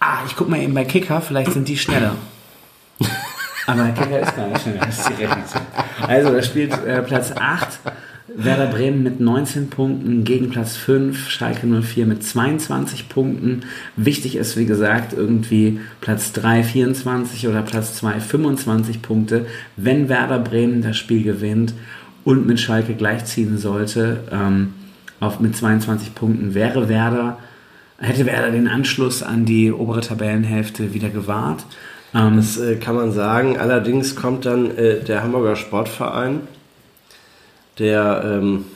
[0.01, 2.15] ah, ich guck mal eben bei Kicker, vielleicht sind die schneller.
[3.67, 5.45] Aber Kicker ist gar nicht schneller, das ist die Rechnung.
[6.07, 7.81] Also, da spielt äh, Platz 8
[8.27, 13.65] Werder Bremen mit 19 Punkten gegen Platz 5, Schalke 04 mit 22 Punkten.
[13.97, 19.45] Wichtig ist, wie gesagt, irgendwie Platz 3 24 oder Platz 2 25 Punkte.
[19.77, 21.75] Wenn Werder Bremen das Spiel gewinnt
[22.25, 24.73] und mit Schalke gleichziehen sollte, ähm,
[25.21, 27.39] auf, mit 22 Punkten wäre Werder,
[27.99, 31.67] hätte Werder den Anschluss an die obere Tabellenhälfte wieder gewahrt.
[32.15, 33.59] Ähm, das äh, kann man sagen.
[33.59, 36.41] Allerdings kommt dann äh, der Hamburger Sportverein
[37.79, 38.67] der ähm,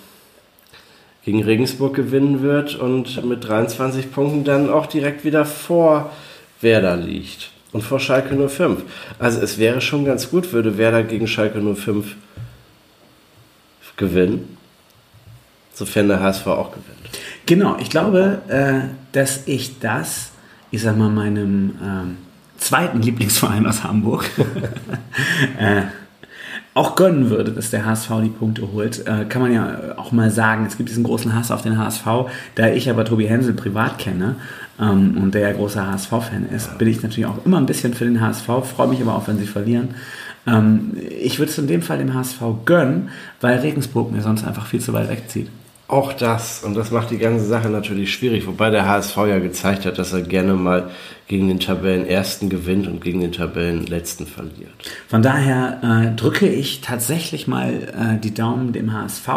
[1.24, 6.11] gegen Regensburg gewinnen wird und mit 23 Punkten dann auch direkt wieder vor
[6.61, 8.82] Werder liegt und vor Schalke 05.
[9.18, 12.16] Also es wäre schon ganz gut, würde Werder gegen Schalke 05
[13.96, 14.56] gewinnen,
[15.74, 16.98] sofern der HSV auch gewinnt.
[17.46, 20.30] Genau, ich glaube, äh, dass ich das,
[20.70, 22.16] ich sag mal, meinem ähm,
[22.56, 24.30] zweiten Lieblingsverein aus Hamburg
[25.58, 25.82] äh,
[26.79, 29.05] auch gönnen würde, dass der HSV die Punkte holt.
[29.05, 32.07] Äh, kann man ja auch mal sagen, es gibt diesen großen Hass auf den HSV.
[32.55, 34.37] Da ich aber Tobi Hensel privat kenne
[34.81, 38.05] ähm, und der ja großer HSV-Fan ist, bin ich natürlich auch immer ein bisschen für
[38.05, 39.88] den HSV, freue mich aber auch, wenn sie verlieren.
[40.47, 43.09] Ähm, ich würde es in dem Fall dem HSV gönnen,
[43.41, 45.49] weil Regensburg mir sonst einfach viel zu weit wegzieht.
[45.88, 49.87] Auch das, und das macht die ganze Sache natürlich schwierig, wobei der HSV ja gezeigt
[49.87, 50.90] hat, dass er gerne mal
[51.29, 54.70] gegen den Tabellenersten gewinnt und gegen den Tabellenletzten verliert.
[55.09, 59.29] Von daher äh, drücke ich tatsächlich mal äh, die Daumen dem HSV,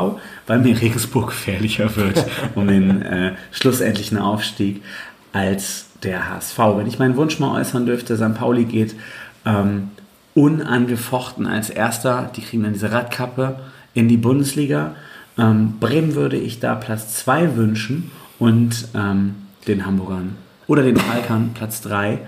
[0.45, 4.83] weil mir Regensburg gefährlicher wird um den äh, schlussendlichen Aufstieg
[5.31, 6.57] als der HSV.
[6.75, 8.35] Wenn ich meinen Wunsch mal äußern dürfte, St.
[8.35, 8.95] Pauli geht
[9.45, 9.91] ähm,
[10.33, 13.57] unangefochten als Erster, die kriegen dann diese Radkappe
[13.93, 14.95] in die Bundesliga
[15.37, 19.35] ähm, Bremen würde ich da Platz 2 wünschen und ähm,
[19.67, 20.35] den Hamburgern
[20.67, 22.19] oder den Falkern Platz 3.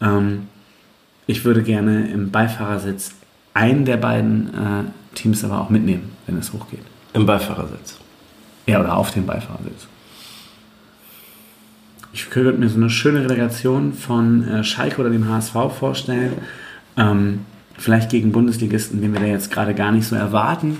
[0.00, 0.48] Ähm,
[1.26, 3.12] ich würde gerne im Beifahrersitz
[3.54, 6.82] einen der beiden äh, Teams aber auch mitnehmen, wenn es hochgeht.
[7.12, 7.98] Im Beifahrersitz?
[8.66, 9.86] Ja, oder auf dem Beifahrersitz.
[12.12, 16.32] Ich könnte mir so eine schöne Relegation von äh, Schalke oder dem HSV vorstellen.
[16.96, 17.40] Ähm,
[17.76, 20.78] vielleicht gegen Bundesligisten, den wir da jetzt gerade gar nicht so erwarten.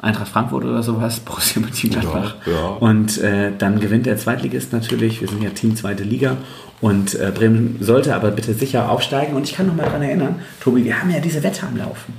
[0.00, 2.36] Eintracht Frankfurt oder sowas, Borussia Mönchengladbach.
[2.46, 2.66] Ja, ja.
[2.80, 5.20] Und äh, dann gewinnt der Zweitligist natürlich.
[5.20, 6.36] Wir sind ja Team Zweite Liga.
[6.80, 9.34] Und äh, Bremen sollte aber bitte sicher aufsteigen.
[9.34, 12.14] Und ich kann noch mal daran erinnern, Tobi, wir haben ja diese Wette am Laufen.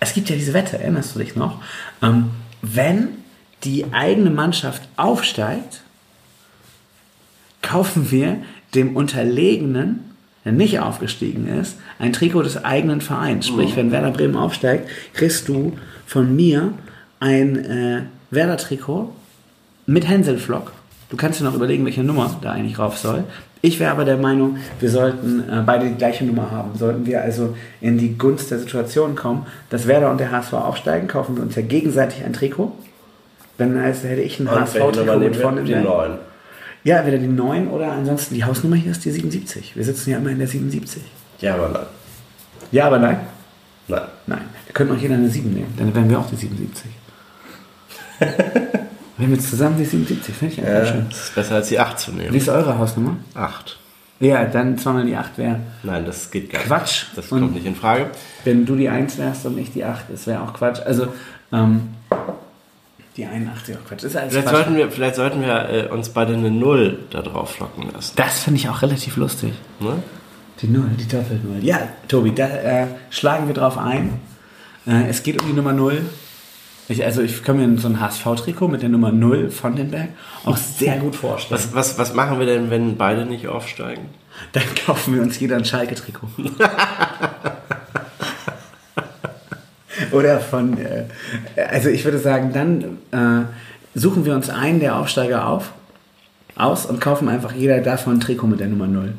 [0.00, 1.62] Es gibt ja diese Wette, erinnerst du dich noch?
[2.02, 3.08] Ähm, wenn
[3.64, 5.80] die eigene Mannschaft aufsteigt,
[7.62, 8.36] kaufen wir
[8.74, 10.13] dem Unterlegenen
[10.44, 13.46] der nicht aufgestiegen ist, ein Trikot des eigenen Vereins.
[13.46, 13.76] Sprich, mhm.
[13.76, 15.76] wenn Werder Bremen aufsteigt, kriegst du
[16.06, 16.72] von mir
[17.20, 19.12] ein äh, Werder-Trikot
[19.86, 20.72] mit Hänselflock.
[21.10, 23.24] Du kannst dir noch überlegen, welche Nummer da eigentlich rauf soll.
[23.62, 26.76] Ich wäre aber der Meinung, wir sollten äh, beide die gleiche Nummer haben.
[26.76, 31.08] Sollten wir also in die Gunst der Situation kommen, dass Werder und der HSV aufsteigen,
[31.08, 32.72] kaufen wir uns ja gegenseitig ein Trikot.
[33.56, 36.18] Wenn also hätte ich ein HSV-Trikot mit vorne.
[36.84, 39.74] Ja, entweder die 9 oder ansonsten die Hausnummer hier ist die 77.
[39.74, 41.02] Wir sitzen ja immer in der 77.
[41.40, 41.86] Ja, aber nein.
[42.70, 43.20] Ja, aber nein?
[43.88, 44.02] Nein.
[44.26, 44.42] Nein.
[44.66, 45.72] Wir können auch jeder eine 7 nehmen.
[45.78, 46.90] Dann wären wir auch die 77.
[48.18, 48.28] wir
[49.18, 50.34] haben jetzt zusammen die 77.
[50.34, 51.06] Finde ich ja, ja schön.
[51.08, 52.32] Das ist besser als die 8 zu nehmen.
[52.32, 53.16] Wie ist eure Hausnummer?
[53.34, 53.78] 8.
[54.20, 55.60] Ja, dann zweimal die 8 wäre.
[55.82, 56.68] Nein, das geht gar nicht.
[56.68, 57.06] Quatsch.
[57.16, 58.10] Das kommt und nicht in Frage.
[58.44, 60.80] Wenn du die 1 wärst und ich die 8, das wäre auch Quatsch.
[60.84, 61.14] Also,
[61.50, 61.94] ähm,
[63.16, 64.04] die 81, auch Quatsch.
[64.04, 64.48] Ist alles vielleicht.
[64.48, 68.14] Sollten wir, vielleicht sollten wir äh, uns beide eine Null da drauf flocken lassen.
[68.16, 69.52] Das finde ich auch relativ lustig.
[69.80, 70.02] Ne?
[70.60, 71.64] Die Null, die Doppelnull.
[71.64, 74.20] Ja, Tobi, da äh, schlagen wir drauf ein.
[74.86, 76.02] Äh, es geht um die Nummer Null.
[76.88, 80.10] Ich, also ich kann mir so ein HSV-Trikot mit der Nummer 0 von den Berg
[80.44, 81.58] auch sehr gut vorstellen.
[81.58, 84.10] Was, was, was machen wir denn, wenn beide nicht aufsteigen?
[84.52, 86.28] Dann kaufen wir uns jeder ein Schalke-Trikot.
[90.14, 91.04] Oder von, äh,
[91.56, 95.72] also ich würde sagen, dann äh, suchen wir uns einen der Aufsteiger auf,
[96.56, 99.14] aus und kaufen einfach jeder davon ein Trikot mit der Nummer 0.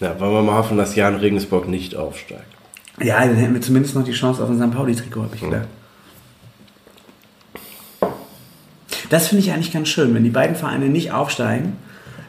[0.00, 2.42] Ja, wollen wir mal hoffen, dass Jan Regensburg nicht aufsteigt.
[3.00, 4.74] Ja, dann hätten wir zumindest noch die Chance auf ein St.
[4.74, 5.68] Pauli-Trikot, habe ich gedacht.
[9.10, 10.14] Das finde ich eigentlich ganz schön.
[10.14, 11.76] Wenn die beiden Vereine nicht aufsteigen,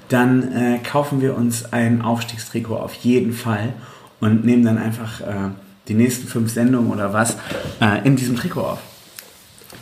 [0.10, 3.73] dann äh, kaufen wir uns ein Aufstiegstrikot auf jeden Fall
[4.19, 5.49] und nehmen dann einfach äh,
[5.88, 7.38] die nächsten fünf Sendungen oder was
[7.82, 8.80] äh, in diesem Trikot auf.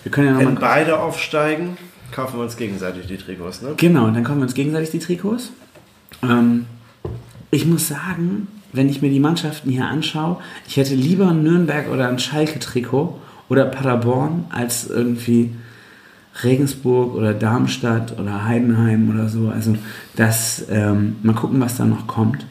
[0.04, 1.78] Wir können ja Wenn beide aufsteigen,
[2.12, 3.74] kaufen wir uns gegenseitig die Trikots, ne?
[3.78, 5.52] Genau, dann kaufen wir uns gegenseitig die Trikots.
[6.24, 6.66] Ähm,
[7.52, 10.38] ich muss sagen, wenn ich mir die Mannschaften hier anschaue,
[10.68, 15.52] ich hätte lieber ein Nürnberg oder ein Schalke-Trikot oder Paderborn als irgendwie
[16.44, 19.50] Regensburg oder Darmstadt oder Heidenheim oder so.
[19.50, 19.76] Also
[20.16, 22.46] das, ähm, mal gucken, was da noch kommt.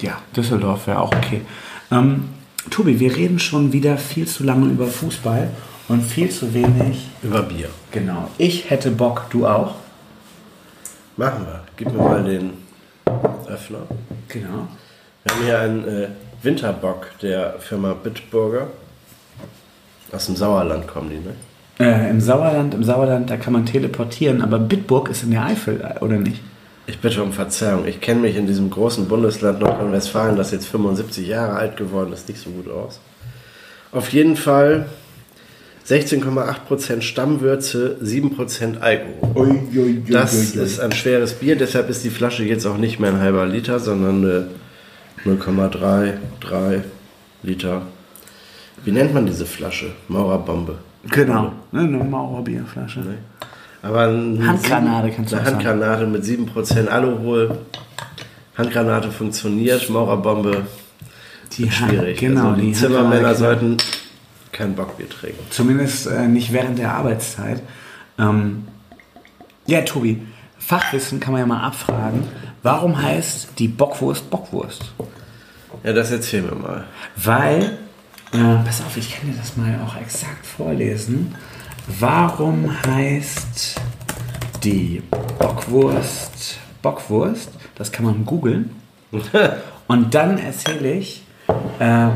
[0.00, 1.42] Ja, Düsseldorf wäre auch okay.
[1.90, 2.28] Ähm,
[2.70, 5.50] Tobi, wir reden schon wieder viel zu lange über Fußball
[5.88, 7.08] und viel zu wenig.
[7.22, 7.70] Über Bier.
[7.90, 8.28] Genau.
[8.38, 9.76] Ich hätte Bock, du auch.
[11.16, 11.64] Machen wir.
[11.76, 12.52] Gib mir mal den
[13.48, 13.80] Öffner.
[14.28, 14.68] Genau.
[15.24, 16.08] Wir haben hier einen äh,
[16.42, 18.68] Winterbock der Firma Bitburger.
[20.12, 21.34] Aus dem Sauerland kommen die, ne?
[21.80, 25.80] Äh, Im Sauerland, im Sauerland, da kann man teleportieren, aber Bitburg ist in der Eifel,
[25.80, 26.40] äh, oder nicht?
[26.88, 27.86] Ich bitte um Verzeihung.
[27.86, 32.26] Ich kenne mich in diesem großen Bundesland Nordrhein-Westfalen, das jetzt 75 Jahre alt geworden ist,
[32.30, 32.98] nicht so gut aus.
[33.92, 34.86] Auf jeden Fall
[35.86, 39.30] 16,8% Stammwürze, 7% Alkohol.
[39.34, 40.64] Ui, ui, ui, Das ui, ui.
[40.64, 43.80] ist ein schweres Bier, deshalb ist die Flasche jetzt auch nicht mehr ein halber Liter,
[43.80, 44.48] sondern
[45.26, 46.84] äh, 0,3, 3
[47.42, 47.82] Liter.
[48.84, 49.92] Wie nennt man diese Flasche?
[50.08, 50.78] Maurerbombe.
[51.10, 53.02] Genau, ne, eine Mauerbierflasche.
[53.82, 55.46] Aber Handgranate kannst du eine.
[55.46, 57.58] Handgranate mit 7% Alkohol.
[58.56, 60.66] Handgranate funktioniert, Maurerbombe
[61.56, 62.18] Die schwierig.
[62.18, 63.76] Genau, also die, die Zimmermänner Handgranate- sollten
[64.50, 65.38] kein Bockbier trinken.
[65.50, 67.62] Zumindest äh, nicht während der Arbeitszeit.
[68.18, 68.66] Ähm,
[69.66, 70.22] ja, Tobi,
[70.58, 72.24] Fachwissen kann man ja mal abfragen.
[72.64, 74.92] Warum heißt die Bockwurst Bockwurst?
[75.84, 76.84] Ja, das erzähl mir mal.
[77.14, 77.78] Weil,
[78.32, 81.34] äh, pass auf, ich kann dir das mal auch exakt vorlesen.
[81.88, 83.80] Warum heißt
[84.62, 85.02] die
[85.38, 87.50] Bockwurst Bockwurst?
[87.76, 88.70] Das kann man googeln.
[89.88, 91.24] Und dann erzähle ich,
[91.78, 92.08] äh,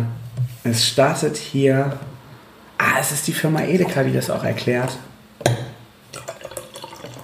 [0.62, 1.98] es startet hier,
[2.76, 4.98] ah, es ist die Firma Edeka, die das auch erklärt.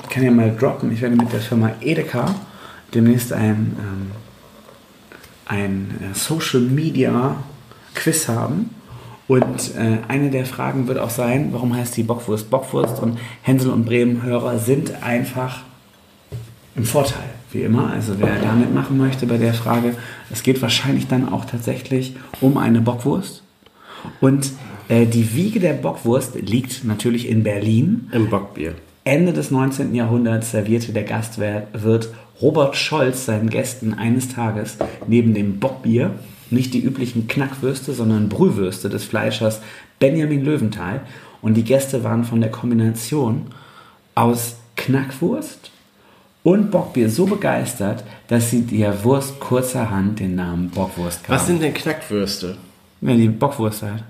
[0.04, 2.34] Ich kann ja mal droppen, ich werde mit der Firma Edeka
[2.94, 4.10] demnächst ein, ähm,
[5.44, 7.36] ein äh, Social Media
[7.94, 8.70] Quiz haben.
[9.28, 13.00] Und äh, eine der Fragen wird auch sein, warum heißt die Bockwurst Bockwurst?
[13.00, 15.60] Und Hänsel und Bremen Hörer sind einfach
[16.74, 17.92] im Vorteil, wie immer.
[17.92, 19.94] Also wer da mitmachen möchte bei der Frage,
[20.30, 23.42] es geht wahrscheinlich dann auch tatsächlich um eine Bockwurst.
[24.22, 24.52] Und
[24.88, 28.08] äh, die Wiege der Bockwurst liegt natürlich in Berlin.
[28.12, 28.74] Im Bockbier.
[29.04, 29.94] Ende des 19.
[29.94, 32.08] Jahrhunderts servierte der Gastwirt
[32.40, 36.12] Robert Scholz seinen Gästen eines Tages neben dem Bockbier
[36.50, 39.60] nicht die üblichen Knackwürste, sondern Brühwürste des Fleischers
[39.98, 41.00] Benjamin Löwenthal.
[41.42, 43.46] Und die Gäste waren von der Kombination
[44.14, 45.70] aus Knackwurst
[46.42, 51.34] und Bockbier so begeistert, dass sie der Wurst kurzerhand den Namen Bockwurst gaben.
[51.34, 52.56] Was sind denn Knackwürste?
[53.00, 54.02] Ja, die Bockwurst halt.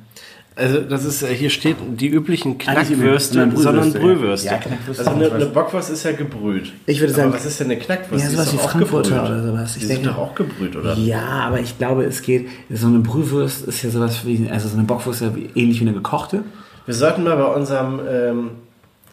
[0.59, 3.93] Also das ist äh, hier steht die üblichen Ah, Knackwürste, Brühwürste, sondern.
[3.93, 4.47] Brühwürste.
[4.49, 6.73] Ja, Knackwürste also eine, eine Bockwurst ist ja gebrüht.
[6.87, 8.25] Ich würde sagen- Aber was ist denn eine Knackwurst?
[8.25, 9.31] Ja, sowas ist wie Frankfurter gebrüht.
[9.31, 9.77] oder sowas.
[9.77, 10.95] Ich Die denke- sind doch auch gebrüht, oder?
[10.95, 12.49] Ja, aber ich glaube, es geht.
[12.71, 14.49] So eine Brühwurst ist ja sowas wie.
[14.51, 16.43] Also so eine Bockwurst ist ja ähnlich wie eine gekochte.
[16.87, 18.51] Wir sollten mal bei unserem ähm,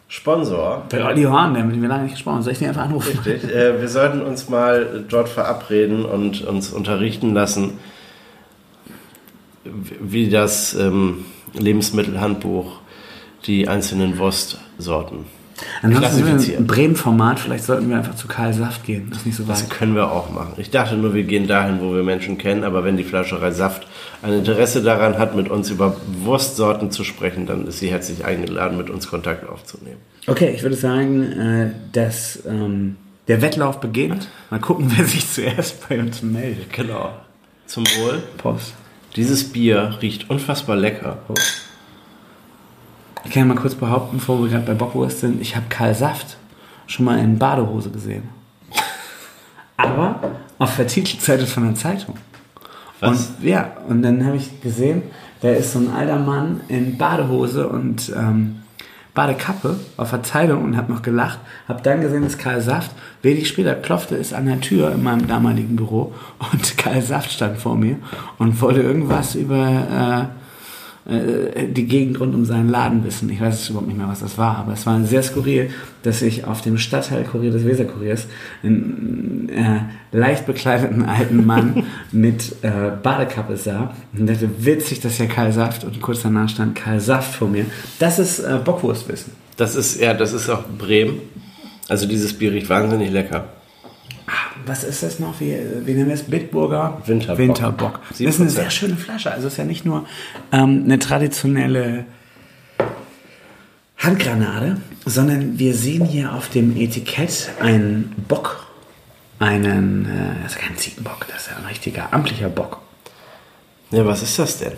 [0.08, 2.42] Sponsor, Bei Olli Horn, der mit dem wir lange nicht gesprochen haben.
[2.42, 3.18] Soll ich den einfach anrufen?
[3.24, 7.72] richtig, äh, wir sollten uns mal dort verabreden und uns unterrichten lassen,
[10.00, 11.24] wie das ähm,
[11.56, 12.80] Lebensmittelhandbuch
[13.46, 15.26] die einzelnen Wurstsorten
[15.82, 16.66] Ansonsten sind wir klassifiziert.
[16.66, 17.40] Bremen-Format.
[17.40, 19.06] Vielleicht sollten wir einfach zu Karl Saft gehen.
[19.08, 19.70] Das ist nicht so Das weit.
[19.70, 20.54] können wir auch machen.
[20.58, 23.86] Ich dachte nur, wir gehen dahin, wo wir Menschen kennen, aber wenn die Fleischerei Saft
[24.22, 28.76] ein Interesse daran hat, mit uns über Wurstsorten zu sprechen, dann ist sie herzlich eingeladen,
[28.76, 29.98] mit uns Kontakt aufzunehmen.
[30.26, 32.96] Okay, ich würde sagen, äh, dass ähm,
[33.28, 34.28] der Wettlauf beginnt.
[34.50, 36.72] Mal gucken, wer sich zuerst bei uns meldet.
[36.72, 37.10] Genau.
[37.66, 38.22] Zum Wohl.
[38.36, 38.74] Prost.
[39.16, 41.18] Dieses Bier riecht unfassbar lecker.
[43.24, 45.94] Ich kann ja mal kurz behaupten, bevor wir gerade bei Bockwurst sind, ich habe Karl
[45.94, 46.36] Saft
[46.86, 48.28] schon mal in Badehose gesehen.
[49.78, 50.20] Aber
[50.58, 52.16] auf der Titelseite von der Zeitung.
[53.00, 53.32] Was?
[53.38, 55.02] Und ja, und dann habe ich gesehen,
[55.40, 58.62] da ist so ein alter Mann in Badehose und ähm,
[59.16, 61.40] Badekappe auf der Zeitung und habe noch gelacht.
[61.66, 65.26] Habe dann gesehen, dass Karl Saft, wenig später klopfte es an der Tür in meinem
[65.26, 66.14] damaligen Büro
[66.52, 67.96] und Karl Saft stand vor mir
[68.38, 70.45] und wollte irgendwas über äh,
[71.08, 73.30] äh, die Gegend rund um seinen Laden wissen.
[73.30, 75.70] Ich weiß jetzt überhaupt nicht mehr, was das war, aber es war sehr skurril,
[76.02, 78.26] dass ich auf dem Stadtteilkurier des Weserkuriers
[78.62, 79.80] einen äh,
[80.16, 85.84] leicht bekleideten alten Mann mit äh, Badekappe sah und dachte, witzig, dass ja Karl Saft
[85.84, 87.66] und kurz danach stand Karl Saft vor mir.
[87.98, 89.32] Das ist äh, Bockwurstwissen.
[89.56, 91.20] Das ist, ja, das ist auch Bremen.
[91.88, 93.44] Also dieses Bier riecht wahnsinnig lecker.
[94.66, 95.40] Was ist das noch?
[95.40, 96.24] Wie, wie nennen wir es?
[96.24, 97.00] Bitburger?
[97.06, 97.38] Winterbock.
[97.38, 98.00] Winterbock.
[98.08, 98.52] Das ist eine 7%.
[98.52, 99.30] sehr schöne Flasche.
[99.30, 100.06] Also es ist ja nicht nur
[100.52, 102.04] ähm, eine traditionelle
[103.96, 108.66] Handgranate, sondern wir sehen hier auf dem Etikett einen Bock.
[109.38, 112.80] Einen, äh, das ist kein Ziegenbock, das ist ja ein richtiger amtlicher Bock.
[113.90, 114.72] Ja, was ist das denn?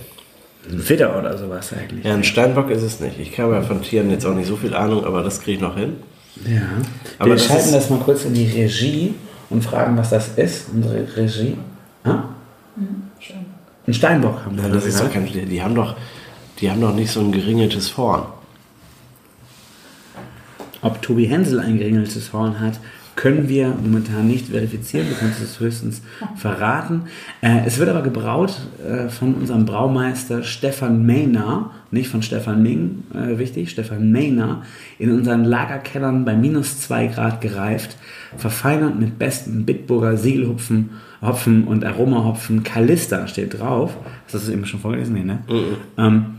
[0.69, 2.05] Ein Widder oder sowas eigentlich.
[2.05, 3.19] Ja, ein Steinbock ist es nicht.
[3.19, 5.63] Ich habe ja von Tieren jetzt auch nicht so viel Ahnung, aber das kriege ich
[5.63, 5.95] noch hin.
[6.45, 6.63] Ja.
[7.19, 9.15] Aber wir schalten das mal kurz in die Regie
[9.51, 10.69] und fragen, was das ist.
[10.73, 11.57] Unsere Regie.
[12.05, 12.25] Ah?
[13.87, 14.65] Ein Steinbock haben wir.
[14.65, 15.97] Ja, das ist doch kein, die haben doch,
[16.61, 18.27] die haben doch nicht so ein geringeltes Horn.
[20.83, 22.79] Ob Tobi Hensel ein geringeltes Horn hat,
[23.19, 25.09] können wir momentan nicht verifizieren.
[25.09, 26.03] Du kannst es höchstens
[26.37, 27.07] verraten.
[27.41, 28.55] Äh, es wird aber gebraut
[28.87, 34.63] äh, von unserem Braumeister Stefan Meyner, nicht von Stefan Ming, äh, wichtig, Stefan Meyner,
[35.01, 37.97] in unseren Lagerkellern bei minus 2 Grad gereift,
[38.37, 42.63] verfeinert mit besten Bitburger Siegelhopfen Hopfen und Aromahopfen.
[42.63, 43.97] Kalista steht drauf.
[44.25, 45.15] Hast du das eben schon vorgelesen?
[45.15, 45.39] Nee, ne?
[45.97, 46.39] Ähm,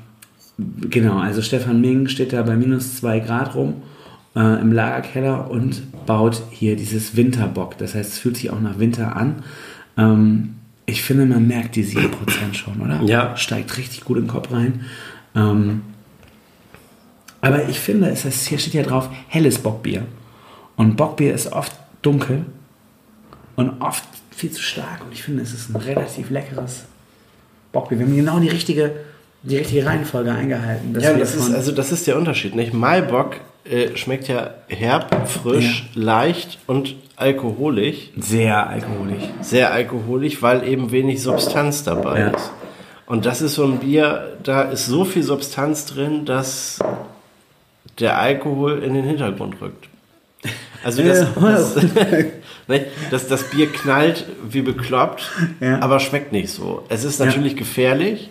[0.90, 3.76] Genau, also Stefan Ming steht da bei minus 2 Grad rum
[4.36, 7.78] äh, im Lagerkeller und baut hier dieses Winterbock.
[7.78, 9.44] Das heißt, es fühlt sich auch nach Winter an.
[9.98, 13.02] Ähm, ich finde, man merkt die 7% schon, oder?
[13.04, 13.38] Ja.
[13.38, 14.82] Steigt richtig gut im Kopf rein.
[15.36, 15.82] Ähm,
[17.42, 20.04] aber ich finde, es ist, hier steht ja drauf helles Bockbier.
[20.80, 22.46] Und Bockbier ist oft dunkel
[23.58, 25.02] und oft viel zu stark.
[25.06, 26.86] Und ich finde, es ist ein relativ leckeres
[27.74, 28.00] Bockbier.
[28.00, 28.94] Wir haben genau die richtige,
[29.44, 30.98] die richtige Reihenfolge eingehalten.
[30.98, 32.74] Ja, das ist, also das ist der Unterschied, nicht?
[32.74, 38.12] Maibock äh, schmeckt ja herb, frisch, leicht und alkoholisch.
[38.16, 39.24] sehr alkoholisch.
[39.42, 42.28] Sehr alkoholisch, weil eben wenig Substanz dabei Ja.
[42.30, 42.52] ist.
[43.06, 46.80] Und das ist so ein Bier, da ist so viel Substanz drin, dass
[48.00, 49.89] der Alkohol in den Hintergrund rückt.
[50.84, 51.28] Also das, Ja.
[51.52, 51.76] das,
[52.68, 55.30] ne, das, das Bier knallt wie bekloppt,
[55.60, 55.80] Ja.
[55.82, 56.86] aber schmeckt nicht so.
[56.90, 57.26] Es ist Ja.
[57.26, 58.30] natürlich gefährlich,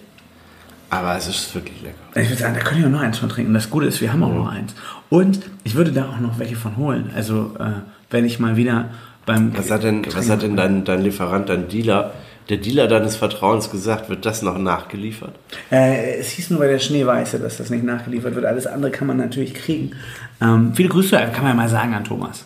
[0.90, 2.20] aber es ist wirklich lecker.
[2.20, 3.52] Ich würde sagen, da könnte ich auch noch eins von trinken.
[3.52, 4.74] Das Gute ist, wir haben auch noch eins.
[5.10, 7.10] Und ich würde da auch noch welche von holen.
[7.14, 7.72] Also, äh,
[8.10, 8.88] wenn ich mal wieder
[9.26, 9.54] beim.
[9.56, 12.12] Was hat denn, was hat denn dein, dein Lieferant, dein Dealer,
[12.48, 15.34] der Dealer deines Vertrauens gesagt, wird das noch nachgeliefert?
[15.70, 18.46] Äh, es hieß nur bei der Schneeweiße, dass das nicht nachgeliefert wird.
[18.46, 19.92] Alles andere kann man natürlich kriegen.
[20.40, 22.44] Ähm, viele Grüße, kann man ja mal sagen an Thomas.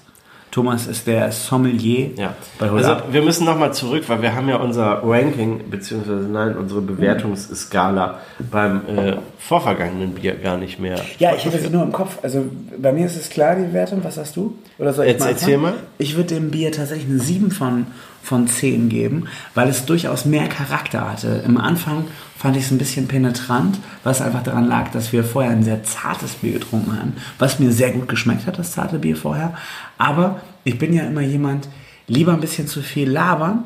[0.53, 2.35] Thomas ist der Sommelier Ja.
[2.59, 6.57] bei Hol Also wir müssen nochmal zurück, weil wir haben ja unser Ranking, beziehungsweise nein,
[6.59, 8.19] unsere Bewertungsskala
[8.51, 11.01] beim äh, vorvergangenen Bier gar nicht mehr.
[11.19, 12.19] Ja, ich hätte sie nur im Kopf.
[12.23, 12.45] Also
[12.77, 14.05] bei mir ist es klar, die Bewertung.
[14.05, 14.59] Was hast du?
[14.79, 15.73] Oder soll ich Jetzt mal erzähl mal.
[15.97, 17.87] Ich würde dem Bier tatsächlich eine 7 von,
[18.23, 21.43] von 10 geben, weil es durchaus mehr Charakter hatte.
[21.45, 22.05] Im Anfang
[22.39, 25.83] fand ich es ein bisschen penetrant, was einfach daran lag, dass wir vorher ein sehr
[25.83, 29.55] zartes Bier getrunken haben, was mir sehr gut geschmeckt hat, das zarte Bier vorher.
[29.99, 31.68] Aber ich bin ja immer jemand,
[32.07, 33.64] lieber ein bisschen zu viel labern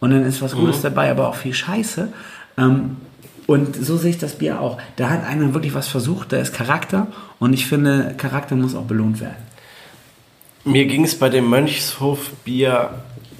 [0.00, 2.08] und dann ist was Gutes dabei, aber auch viel Scheiße.
[2.56, 2.96] Ähm,
[3.46, 4.78] und so sehe ich das Bier auch.
[4.96, 7.06] Da hat einer wirklich was versucht, da ist Charakter
[7.38, 9.48] und ich finde, Charakter muss auch belohnt werden.
[10.64, 12.90] Mir ging es bei dem Mönchshof-Bier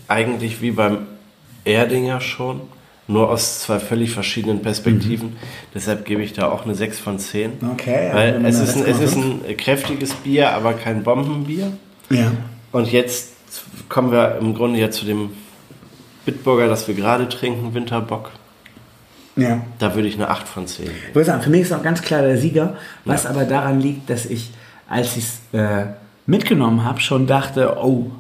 [0.09, 1.07] eigentlich wie beim
[1.65, 2.63] Erdinger schon,
[3.07, 5.37] nur aus zwei völlig verschiedenen Perspektiven.
[5.75, 7.53] Deshalb gebe ich da auch eine 6 von 10.
[7.73, 9.49] Okay, Weil es ist, ein, es ist 6,5.
[9.49, 11.73] ein kräftiges Bier, aber kein Bombenbier.
[12.11, 12.33] Ja.
[12.73, 13.33] Und jetzt
[13.89, 15.31] kommen wir im Grunde ja zu dem
[16.27, 18.31] Bitburger, das wir gerade trinken, Winterbock.
[19.37, 19.63] Ja.
[19.79, 20.97] Da würde ich eine 8 von 10 geben.
[21.11, 23.31] Ich würde sagen, für mich ist auch ganz klar der Sieger, was Ja.
[23.31, 24.51] aber daran liegt, dass ich,
[24.89, 25.87] als ich es äh,
[26.27, 28.11] mitgenommen habe, schon dachte, oh,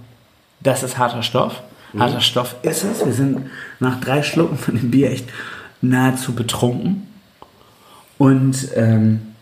[0.60, 1.62] das ist harter Stoff.
[1.96, 3.04] Harter Stoff ist es.
[3.04, 5.28] Wir sind nach drei Schlucken von dem Bier echt
[5.80, 7.06] nahezu betrunken.
[8.18, 9.34] Und ähm,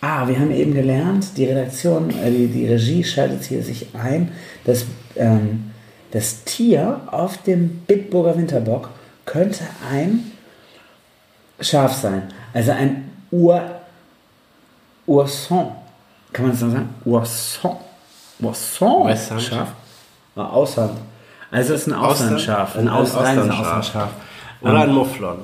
[0.00, 4.32] ah, wir haben eben gelernt, die Redaktion, äh, die, die Regie schaltet hier sich ein,
[4.64, 4.84] dass
[5.16, 5.72] ähm,
[6.10, 8.90] das Tier auf dem Bitburger Winterbock
[9.24, 10.32] könnte ein
[11.60, 12.22] Schaf sein.
[12.52, 13.62] Also ein Ur
[15.06, 15.72] Urson.
[16.32, 16.88] Kann man das so sagen?
[17.04, 17.76] Urson.
[18.40, 19.40] Urson.
[19.40, 19.72] Schaf.
[20.34, 20.98] Ah, Aushand.
[21.56, 22.32] Also es ist ein Ausland?
[22.34, 22.76] Auslandschaf.
[22.76, 22.88] Ein, Ein
[23.50, 24.10] Auslandschaf.
[24.60, 25.38] Oder ein Mufflon.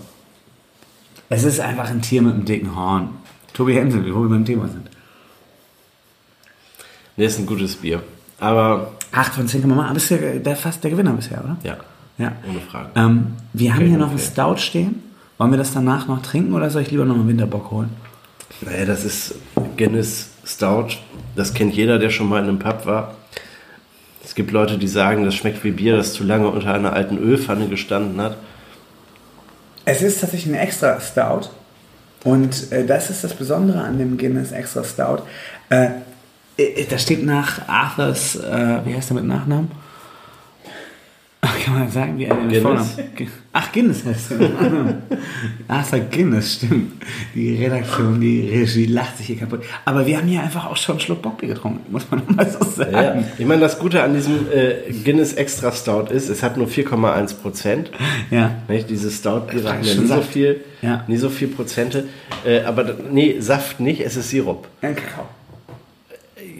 [1.30, 3.08] Es ist einfach ein Tier mit einem dicken Horn.
[3.54, 4.90] Tobi Hensel, wo wir beim Thema sind.
[7.16, 8.02] Ne, ist ein gutes Bier.
[8.40, 9.88] Aber 8 von 10 kann man machen.
[9.88, 11.56] Aber ist ja der, fast der Gewinner bisher, oder?
[11.62, 11.76] ja,
[12.18, 12.32] Ja.
[12.46, 12.90] ohne Frage.
[12.94, 14.30] Ähm, wir haben Okay, hier noch einen okay.
[14.32, 15.02] Stout stehen.
[15.38, 17.88] Wollen wir das danach noch trinken oder soll ich lieber noch einen Winterbock holen?
[18.60, 19.34] Naja, das ist
[19.78, 20.88] Guinness Stout.
[21.36, 23.14] Das kennt jeder, der schon mal in einem Pub war.
[24.24, 27.18] Es gibt Leute, die sagen, das schmeckt wie Bier, das zu lange unter einer alten
[27.18, 28.36] Ölpfanne gestanden hat.
[29.84, 31.48] Es ist tatsächlich ein extra Stout.
[32.24, 35.22] Und äh, das ist das Besondere an dem Guinness Extra Stout.
[35.70, 35.88] Äh,
[36.56, 39.70] äh, da steht nach Arthurs, äh, wie heißt er mit Nachnamen?
[41.64, 42.62] Kann man sagen, wie er den?
[42.62, 42.88] Vornamen?
[43.52, 44.50] Ach, Guinness heißt er.
[45.68, 46.92] Arthur Guinness, stimmt.
[47.34, 49.62] Die Redaktion, die Regie lacht sich hier kaputt.
[49.84, 52.64] Aber wir haben hier einfach auch schon einen Schluck Bockbier getrunken, muss man mal so
[52.64, 52.92] sagen.
[52.92, 56.66] Ja, ich meine, das Gute an diesem äh, Guinness Extra Stout ist, es hat nur
[56.66, 57.90] 4,1 Prozent.
[58.30, 58.50] Ja.
[58.68, 58.90] Nicht?
[58.90, 61.04] Diese Stout-Biere haben ja nie so viel, Ja.
[61.06, 62.08] nie so viel Prozente.
[62.44, 64.66] Äh, aber nee, Saft nicht, es ist Sirup.
[64.80, 65.26] Ein Kakao.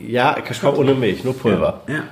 [0.07, 1.83] Ja, Kakao ohne Milch, nur Pulver.
[1.89, 2.05] Ja.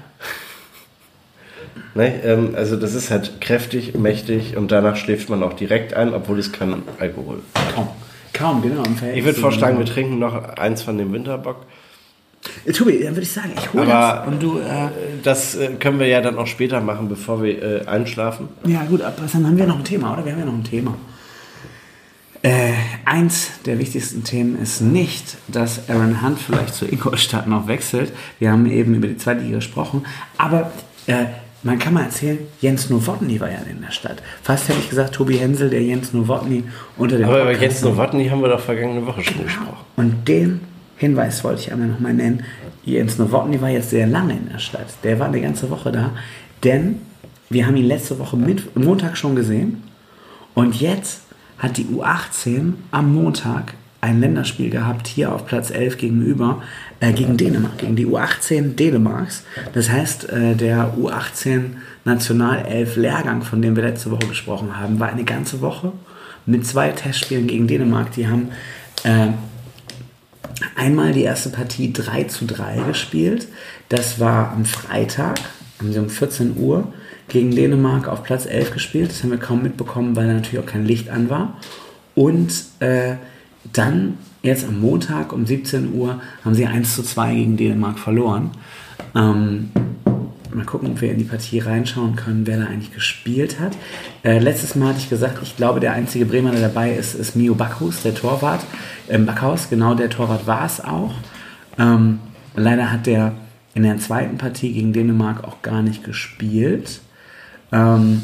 [1.95, 2.23] Ne?
[2.23, 6.39] Ähm, also das ist halt kräftig, mächtig und danach schläft man auch direkt ein, obwohl
[6.39, 7.41] es kein Alkohol.
[7.75, 7.89] Kaum.
[8.33, 8.83] Kaum, genau.
[9.15, 11.67] Ich würde vorschlagen, wir trinken noch eins von dem Winterbock.
[12.65, 14.59] Äh, Tobi, dann würde ich sagen, ich hole das und du.
[14.59, 14.89] Äh,
[15.23, 18.49] das äh, können wir ja dann auch später machen, bevor wir äh, einschlafen.
[18.65, 20.25] Ja, gut, aber dann haben wir noch ein Thema, oder?
[20.25, 20.97] Wir haben ja noch ein Thema.
[22.43, 22.73] Äh,
[23.05, 28.13] eins der wichtigsten Themen ist nicht, dass Aaron Hunt vielleicht zu Ingolstadt noch wechselt.
[28.39, 30.07] Wir haben eben über die zweite Liga gesprochen.
[30.39, 30.71] Aber
[31.07, 31.27] äh,
[31.63, 34.23] man kann mal erzählen, Jens Nowotny war ja in der Stadt.
[34.43, 36.65] Fast hätte ich gesagt, Tobi Hensel, der Jens Nowotny
[36.97, 39.47] unter dem Aber über Jens Nowotny haben wir doch vergangene Woche schon genau.
[39.47, 39.85] gesprochen.
[39.97, 40.61] Und den
[40.97, 42.45] Hinweis wollte ich einmal nochmal nennen.
[42.85, 44.87] Jens Nowotny war jetzt sehr lange in der Stadt.
[45.03, 46.13] Der war eine ganze Woche da.
[46.65, 47.01] Denn
[47.51, 49.83] wir haben ihn letzte Woche mit, Montag schon gesehen.
[50.55, 51.23] Und jetzt
[51.59, 56.63] hat die U18 am Montag ein Länderspiel gehabt, hier auf Platz 11 gegenüber,
[57.01, 59.45] äh, gegen Dänemark, gegen die U18 Dänemarks.
[59.75, 65.09] Das heißt, äh, der U18 Nationalelf Lehrgang, von dem wir letzte Woche gesprochen haben, war
[65.09, 65.93] eine ganze Woche
[66.47, 68.13] mit zwei Testspielen gegen Dänemark.
[68.13, 68.49] Die haben
[69.05, 69.29] äh,
[70.77, 73.49] einmal die erste Partie 3 zu 3 gespielt.
[73.91, 75.41] Das war am Freitag,
[75.79, 76.93] haben sie um 14 Uhr
[77.29, 79.11] gegen Dänemark auf Platz 11 gespielt.
[79.11, 81.59] Das haben wir kaum mitbekommen, weil da natürlich auch kein Licht an war.
[82.15, 83.17] Und äh,
[83.73, 88.51] dann, jetzt am Montag um 17 Uhr, haben sie 1 zu 2 gegen Dänemark verloren.
[89.15, 89.71] Ähm,
[90.55, 93.77] mal gucken, ob wir in die Partie reinschauen können, wer da eigentlich gespielt hat.
[94.23, 97.37] Äh, letztes Mal hatte ich gesagt, ich glaube, der einzige Bremer, der dabei ist, ist
[97.37, 98.65] Mio Backhaus, der Torwart.
[99.09, 101.15] Ähm, Backhaus, genau der Torwart war es auch.
[101.79, 102.21] Ähm,
[102.57, 103.33] leider hat der
[103.75, 107.01] in der zweiten Partie gegen Dänemark auch gar nicht gespielt.
[107.73, 108.23] Ähm,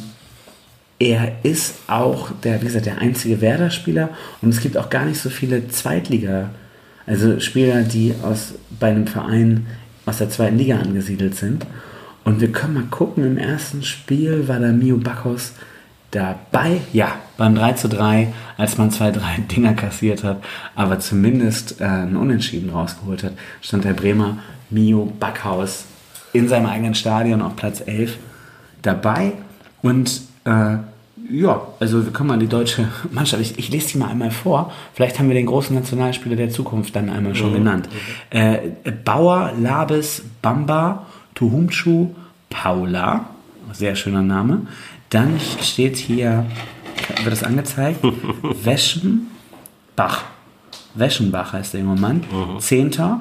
[0.99, 5.21] er ist auch der, wie gesagt, der einzige Werder-Spieler und es gibt auch gar nicht
[5.21, 6.51] so viele Zweitliga,
[7.07, 9.67] also Spieler, die aus, bei einem Verein
[10.07, 11.67] aus der zweiten Liga angesiedelt sind.
[12.25, 15.53] Und wir können mal gucken, im ersten Spiel war der Mio Backhaus
[16.11, 20.43] dabei, ja, beim 3 zu 3, als man zwei, drei Dinger kassiert hat,
[20.75, 24.39] aber zumindest äh, ein Unentschieden rausgeholt hat, stand der Bremer
[24.71, 25.85] Mio Backhaus
[26.33, 28.17] in seinem eigenen Stadion auf Platz 11
[28.83, 29.33] dabei
[29.83, 30.79] und äh,
[31.31, 33.43] ja, also wir kommen an die deutsche Mannschaft.
[33.43, 34.73] Ich, ich, lese die mal einmal vor.
[34.95, 37.55] Vielleicht haben wir den großen Nationalspieler der Zukunft dann einmal schon mhm.
[37.55, 37.89] genannt.
[38.31, 38.59] Äh,
[39.05, 42.15] Bauer, Labes, Bamba, Tuhumchu,
[42.49, 43.27] Paula.
[43.73, 44.67] Sehr schöner Name.
[45.11, 46.47] Dann steht hier,
[47.23, 48.01] wird das angezeigt?
[48.65, 50.25] Weschenbach.
[50.95, 52.25] Weschenbach heißt der junge Mann.
[52.31, 52.61] Mhm.
[52.61, 53.21] Zehnter.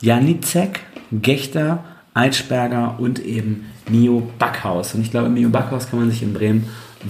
[0.00, 0.80] Janicek,
[1.12, 1.84] Gechter,
[2.14, 4.94] Eitschberger und eben Mio Backhaus.
[4.94, 6.68] Und ich glaube, Mio Backhaus kann man sich in Bremen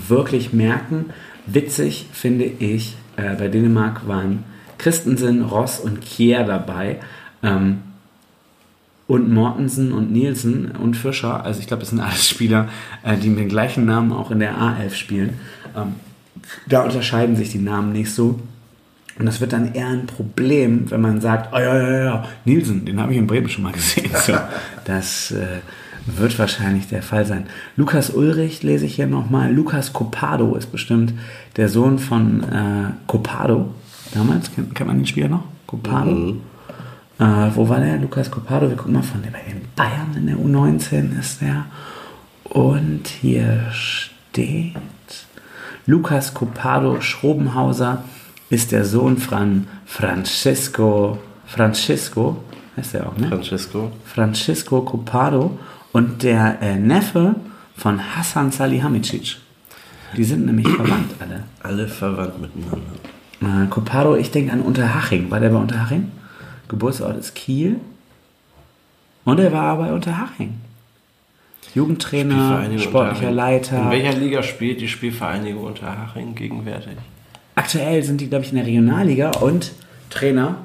[0.09, 1.07] wirklich merken.
[1.47, 4.45] Witzig finde ich, äh, bei Dänemark waren
[4.79, 7.01] Christensen, Ross und Kier dabei.
[7.43, 7.83] Ähm,
[9.07, 12.69] und Mortensen und Nielsen und Fischer, also ich glaube, das sind alles Spieler,
[13.03, 15.41] äh, die mit dem gleichen Namen auch in der A11 spielen.
[15.77, 15.95] Ähm,
[16.69, 18.39] da unterscheiden sich die Namen nicht so.
[19.21, 22.87] Und das wird dann eher ein Problem, wenn man sagt, oh ja, ja, ja, Nielsen,
[22.87, 24.11] den habe ich in Bremen schon mal gesehen.
[24.15, 24.33] So,
[24.87, 25.59] das äh,
[26.07, 27.47] wird wahrscheinlich der Fall sein.
[27.77, 29.53] Lukas Ulrich lese ich hier nochmal.
[29.53, 31.13] Lukas Copado ist bestimmt
[31.59, 33.75] der Sohn von äh, Copado.
[34.15, 35.45] Damals, kennt, kennt man den Spieler noch?
[35.67, 36.11] Copado.
[36.11, 36.41] Mhm.
[37.19, 37.99] Äh, wo war der?
[37.99, 38.71] Lukas Copado.
[38.71, 41.67] Wir gucken mal von dem in Bayern in der U19 ist der.
[42.45, 44.73] Und hier steht
[45.85, 48.03] Lukas Copado Schrobenhauser
[48.51, 52.43] ist der Sohn von Francesco, Francesco,
[52.77, 53.29] heißt der auch, ne?
[53.29, 53.93] Francesco.
[54.05, 55.59] Francesco Copado
[55.93, 57.37] und der äh, Neffe
[57.77, 59.37] von Hassan Salihamidzic.
[60.17, 61.45] Die sind nämlich verwandt alle.
[61.63, 63.65] Alle verwandt miteinander.
[63.65, 65.31] Äh, Copado, ich denke an Unterhaching.
[65.31, 66.11] War der bei Unterhaching?
[66.69, 67.77] Geburtsort ist Kiel.
[69.25, 70.55] Und er war bei Unterhaching.
[71.75, 73.83] Jugendtrainer, sportlicher Leiter.
[73.83, 76.97] In welcher Liga spielt die Spielvereinigung Unterhaching gegenwärtig?
[77.55, 79.73] Aktuell sind die, glaube ich, in der Regionalliga und
[80.09, 80.57] Trainer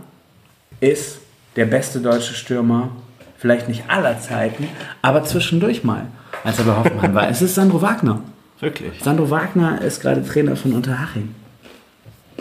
[0.80, 1.20] ist
[1.56, 2.92] der beste deutsche Stürmer
[3.38, 4.68] vielleicht nicht aller Zeiten,
[5.02, 6.08] aber zwischendurch mal,
[6.44, 7.30] als er bei Hoffmann war.
[7.30, 8.22] Es ist Sandro Wagner.
[8.60, 8.94] Wirklich?
[9.04, 11.36] Sandro Wagner ist gerade Trainer von Unterhaching.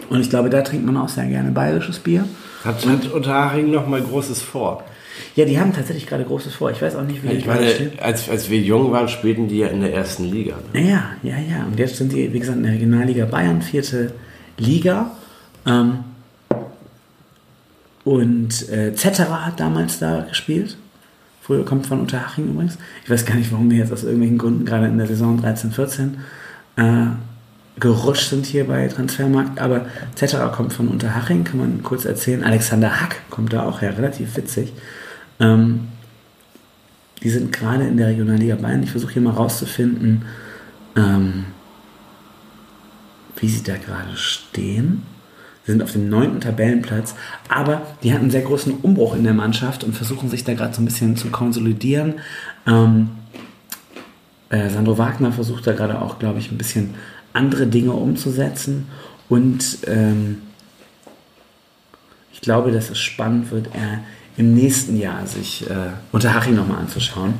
[0.09, 2.25] Und ich glaube, da trinkt man auch sehr gerne bayerisches Bier.
[2.65, 4.85] Hat, hat Unterhaching noch mal Großes vor?
[5.37, 6.71] Ja, die haben tatsächlich gerade Großes vor.
[6.71, 7.67] Ich weiß auch nicht, wie ich meine,
[8.01, 10.57] als, als wir jung waren, spielten die ja in der ersten Liga.
[10.73, 10.89] Ne?
[10.89, 11.65] Ja, ja, ja.
[11.67, 14.13] Und jetzt sind die, wie gesagt, in der Regionalliga Bayern, vierte
[14.59, 15.11] Liga.
[15.67, 16.05] Ähm,
[18.05, 20.77] und äh, Zetterer hat damals da gespielt.
[21.41, 22.79] Früher kommt von Unterhaching übrigens.
[23.05, 25.73] Ich weiß gar nicht, warum wir jetzt aus irgendwelchen Gründen gerade in der Saison 13,
[25.73, 26.19] 14
[26.77, 27.07] äh,
[27.81, 29.59] gerutscht sind hier bei Transfermarkt.
[29.59, 32.45] Aber Zetterer kommt von Unterhaching, kann man kurz erzählen.
[32.45, 34.73] Alexander Hack kommt da auch her, relativ witzig.
[35.41, 35.89] Ähm,
[37.23, 38.83] die sind gerade in der Regionalliga Bayern.
[38.83, 40.23] Ich versuche hier mal rauszufinden,
[40.97, 41.47] ähm,
[43.45, 45.03] wie sie da gerade stehen.
[45.67, 47.15] Sie sind auf dem neunten Tabellenplatz,
[47.51, 50.75] aber die hatten einen sehr großen Umbruch in der Mannschaft und versuchen sich da gerade
[50.75, 52.15] so ein bisschen zu konsolidieren.
[52.67, 53.11] Ähm,
[54.49, 56.95] äh, Sandro Wagner versucht da gerade auch, glaube ich, ein bisschen
[57.35, 58.87] andere Dinge umzusetzen
[59.29, 60.41] und ähm,
[62.33, 64.01] ich glaube, dass es spannend wird, er
[64.39, 67.35] im nächsten Jahr sich äh, Unterhaching nochmal anzuschauen.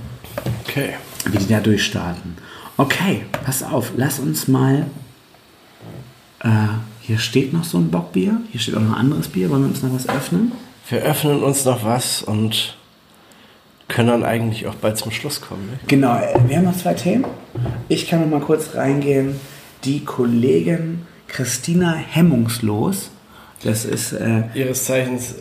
[0.67, 0.97] Okay.
[1.31, 2.37] Wie die da durchstarten.
[2.77, 4.85] Okay, pass auf, lass uns mal.
[6.45, 6.49] Äh,
[7.01, 8.41] hier steht noch so ein Bockbier.
[8.51, 9.51] Hier steht auch noch ein anderes Bier.
[9.51, 10.53] Wollen wir uns noch was öffnen?
[10.89, 12.77] Wir öffnen uns noch was und
[13.89, 15.67] können dann eigentlich auch bald zum Schluss kommen.
[15.67, 15.79] Ne?
[15.87, 17.25] Genau, wir haben noch zwei Themen.
[17.89, 19.41] Ich kann noch mal kurz reingehen.
[19.85, 23.11] Die Kollegin Christina Hemmungslos,
[23.63, 25.35] das ist äh, Ihres Zeichens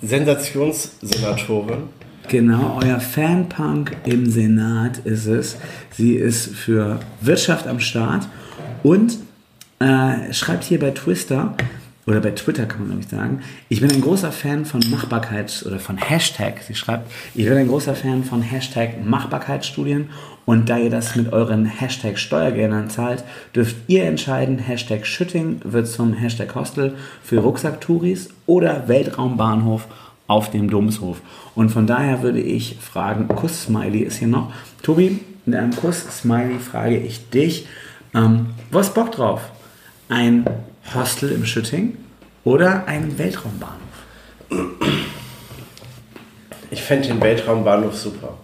[0.00, 1.84] Sensationssenatorin.
[2.28, 5.56] Genau, euer Fanpunk im Senat ist es.
[5.90, 8.28] Sie ist für Wirtschaft am Start
[8.82, 9.18] und
[9.80, 11.54] äh, schreibt hier bei Twister,
[12.08, 15.66] oder bei Twitter kann man glaube ich sagen, ich bin ein großer Fan von Machbarkeits-
[15.66, 16.62] oder von Hashtag.
[16.62, 20.08] Sie schreibt, ich bin ein großer Fan von Hashtag Machbarkeitsstudien
[20.46, 23.24] und da ihr das mit euren Hashtag Steuergeldern zahlt,
[23.54, 29.86] dürft ihr entscheiden, Hashtag Schütting wird zum Hashtag Hostel für Rucksacktouris oder Weltraumbahnhof
[30.26, 31.20] auf dem Domshof.
[31.54, 34.50] Und von daher würde ich fragen, Kuss-Smiley ist hier noch.
[34.82, 37.66] Tobi, in einem Kuss-Smiley frage ich dich,
[38.14, 39.42] ähm, was Bock drauf?
[40.08, 40.46] Ein
[40.94, 41.98] Hostel im Schütting
[42.42, 43.76] oder ein Weltraumbahnhof?
[46.70, 48.38] Ich fände den Weltraumbahnhof super.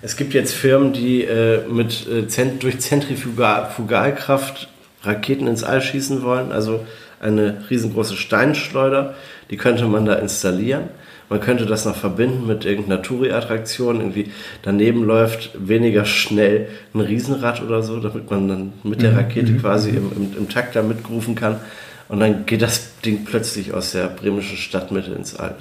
[0.00, 2.22] Es gibt jetzt Firmen, die äh, mit, äh,
[2.58, 4.68] durch Zentrifugalkraft
[5.02, 6.52] Raketen ins All schießen wollen.
[6.52, 6.86] Also
[7.20, 9.14] eine riesengroße Steinschleuder,
[9.50, 10.88] die könnte man da installieren.
[11.34, 13.98] Man könnte das noch verbinden mit irgendeiner Touri-Attraktion.
[13.98, 14.30] Irgendwie
[14.62, 19.90] daneben läuft weniger schnell ein Riesenrad oder so, damit man dann mit der Rakete quasi
[19.90, 21.58] im, im, im Takt da mitrufen kann.
[22.08, 25.56] Und dann geht das Ding plötzlich aus der bremischen Stadtmitte ins All.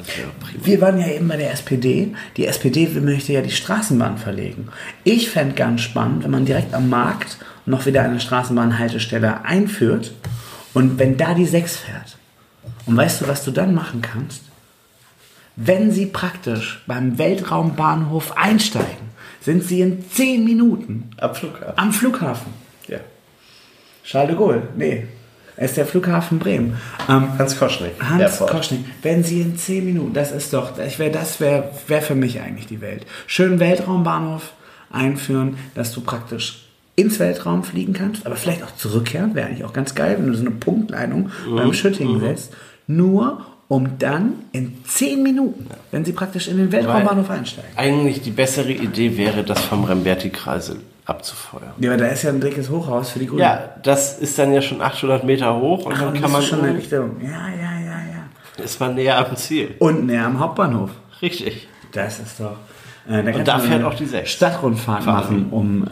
[0.61, 2.13] Wir waren ja eben bei der SPD.
[2.37, 4.67] Die SPD möchte ja die Straßenbahn verlegen.
[5.03, 10.13] Ich fände ganz spannend, wenn man direkt am Markt noch wieder eine Straßenbahnhaltestelle einführt
[10.75, 12.19] und wenn da die 6 fährt.
[12.85, 14.52] Und weißt du, was du dann machen kannst?
[15.55, 21.73] Wenn sie praktisch beim Weltraumbahnhof einsteigen, sind sie in 10 Minuten Am Flughafen.
[21.77, 22.53] am Flughafen.
[22.87, 22.99] Ja.
[24.03, 25.05] Charles de Gaulle, nee,
[25.55, 26.77] es ist der Flughafen Bremen.
[27.07, 27.91] Ähm, Hans Koschnik.
[28.01, 28.49] Hans Airport.
[28.51, 32.15] Koschnik, wenn Sie in 10 Minuten, das ist doch, ich wär, das wäre wär für
[32.15, 33.05] mich eigentlich die Welt.
[33.27, 34.53] Schön Weltraumbahnhof
[34.91, 39.73] einführen, dass du praktisch ins Weltraum fliegen kannst, aber vielleicht auch zurückkehren, wäre eigentlich auch
[39.73, 41.55] ganz geil, wenn du so eine Punktleitung Mhm.
[41.55, 42.53] beim Schütting setzt,
[42.87, 47.71] nur um dann in 10 Minuten, wenn sie praktisch in den Weltraumbahnhof einsteigen.
[47.75, 51.73] Eigentlich die bessere Idee wäre, das vom Remberti-Kreisel abzufeuern.
[51.79, 53.39] Ja, aber da ist ja ein dickes Hochhaus für die Grünen.
[53.41, 56.31] Ja, das ist dann ja schon 800 Meter hoch und Ach, dann und kann das
[56.31, 57.11] man ist schon eine Richtung.
[57.19, 57.97] Ja, ja, ja,
[58.59, 58.63] ja.
[58.63, 59.73] ist man näher am Ziel.
[59.79, 60.91] Und näher am Hauptbahnhof.
[61.23, 61.67] Richtig.
[61.93, 62.57] Das ist doch.
[63.09, 64.33] Äh, da kannst da fährt auch die sechs.
[64.33, 65.15] Stadtrundfahrt Fahren.
[65.15, 65.83] machen, um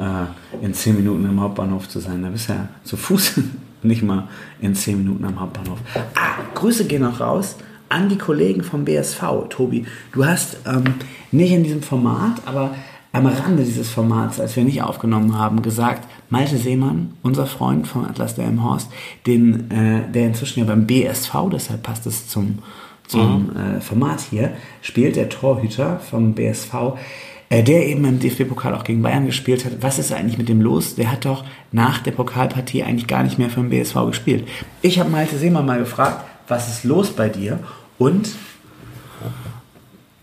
[0.62, 2.22] äh, in 10 Minuten am Hauptbahnhof zu sein.
[2.22, 3.40] Da bist du ja zu Fuß
[3.82, 4.28] nicht mal
[4.62, 5.80] in 10 Minuten am Hauptbahnhof.
[5.96, 7.56] Ah, Grüße gehen noch raus
[7.92, 9.22] an die Kollegen vom BSV.
[9.50, 10.96] Tobi, du hast ähm,
[11.32, 12.74] nicht in diesem Format, aber
[13.14, 18.06] am Rande dieses Formats, als wir nicht aufgenommen haben, gesagt, Malte Seemann, unser Freund vom
[18.06, 18.90] Atlas der Horst,
[19.28, 22.60] den, äh, der inzwischen ja beim BSV, deshalb passt es zum,
[23.08, 26.74] zum äh, Format hier, spielt der Torhüter vom BSV,
[27.50, 29.74] äh, der eben im DFB-Pokal auch gegen Bayern gespielt hat.
[29.82, 30.96] Was ist eigentlich mit dem los?
[30.96, 34.48] Der hat doch nach der Pokalpartie eigentlich gar nicht mehr für den BSV gespielt.
[34.82, 37.60] Ich habe Malte Seemann mal gefragt, was ist los bei dir?
[37.98, 38.30] Und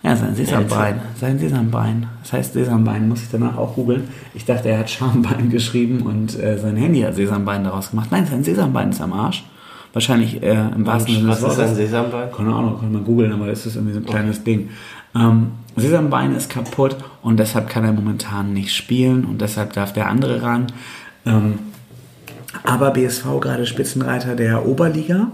[0.02, 1.00] ja, sein Sesambein.
[1.18, 2.06] Sein Sesambein.
[2.22, 4.08] Das heißt Sesambein, muss ich danach auch googeln.
[4.34, 8.08] Ich dachte, er hat Schambein geschrieben und äh, sein Handy hat Sesambein daraus gemacht.
[8.12, 9.44] Nein, sein Sesambein ist am Arsch.
[9.92, 11.70] Wahrscheinlich äh, im wahrsten Sinne Was des ist Wortes.
[11.70, 12.30] ein Sesambein?
[12.30, 14.68] Keine Ahnung, kann man googeln, aber das ist irgendwie so ein kleines Ding.
[15.16, 20.08] Ähm, Sesambein ist kaputt und deshalb kann er momentan nicht spielen und deshalb darf der
[20.08, 20.66] andere ran.
[21.24, 21.58] Ähm,
[22.64, 25.32] aber BSV gerade Spitzenreiter der Oberliga.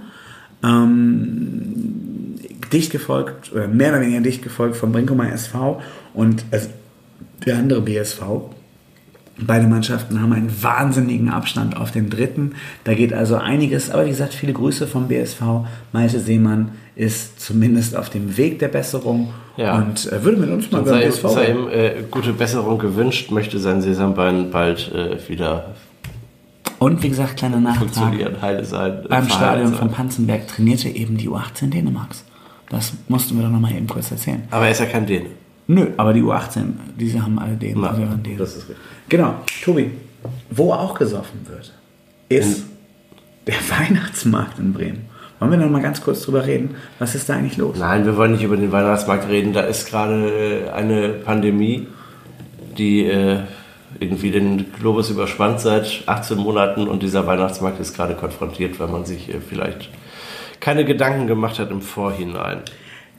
[0.64, 2.34] Ähm,
[2.72, 5.80] dicht gefolgt, oder mehr oder weniger dicht gefolgt vom Brinkumer SV
[6.14, 6.68] und also
[7.46, 8.22] der andere BSV.
[9.36, 12.52] Beide Mannschaften haben einen wahnsinnigen Abstand auf den dritten.
[12.84, 13.90] Da geht also einiges.
[13.90, 15.40] Aber wie gesagt, viele Grüße vom BSV.
[15.92, 19.76] Malte Seemann ist zumindest auf dem Weg der Besserung Ja.
[19.78, 23.58] und äh, würde mit uns mal beim BSV sei ihm äh, gute Besserung gewünscht, möchte
[23.58, 25.74] sein Sesambein bald äh, wieder
[26.84, 27.78] Und wie gesagt, kleiner Nachtrag.
[27.90, 29.04] funktionieren, heile sein.
[29.04, 29.78] äh, Beim Stadion sein.
[29.78, 32.24] von Panzenberg trainierte eben die U18 Dänemarks.
[32.68, 34.42] Das mussten wir doch nochmal eben kurz erzählen.
[34.50, 35.26] Aber er ist ja kein Däne.
[35.66, 37.80] Nö, aber die U18, diese haben alle den.
[37.80, 38.36] Na, also haben den.
[38.36, 38.76] das ist richtig.
[39.08, 39.90] Genau, Tobi,
[40.50, 41.72] wo auch gesoffen wird,
[42.28, 42.64] ist
[43.46, 45.06] der Weihnachtsmarkt in Bremen.
[45.38, 46.74] Wollen wir noch mal ganz kurz drüber reden?
[46.98, 47.76] Was ist da eigentlich los?
[47.78, 49.52] Nein, wir wollen nicht über den Weihnachtsmarkt reden.
[49.52, 51.86] Da ist gerade äh, eine Pandemie,
[52.78, 53.40] die äh,
[54.00, 59.04] irgendwie den Globus überspannt seit 18 Monaten und dieser Weihnachtsmarkt ist gerade konfrontiert, weil man
[59.04, 59.90] sich äh, vielleicht
[60.60, 62.62] keine Gedanken gemacht hat im Vorhinein.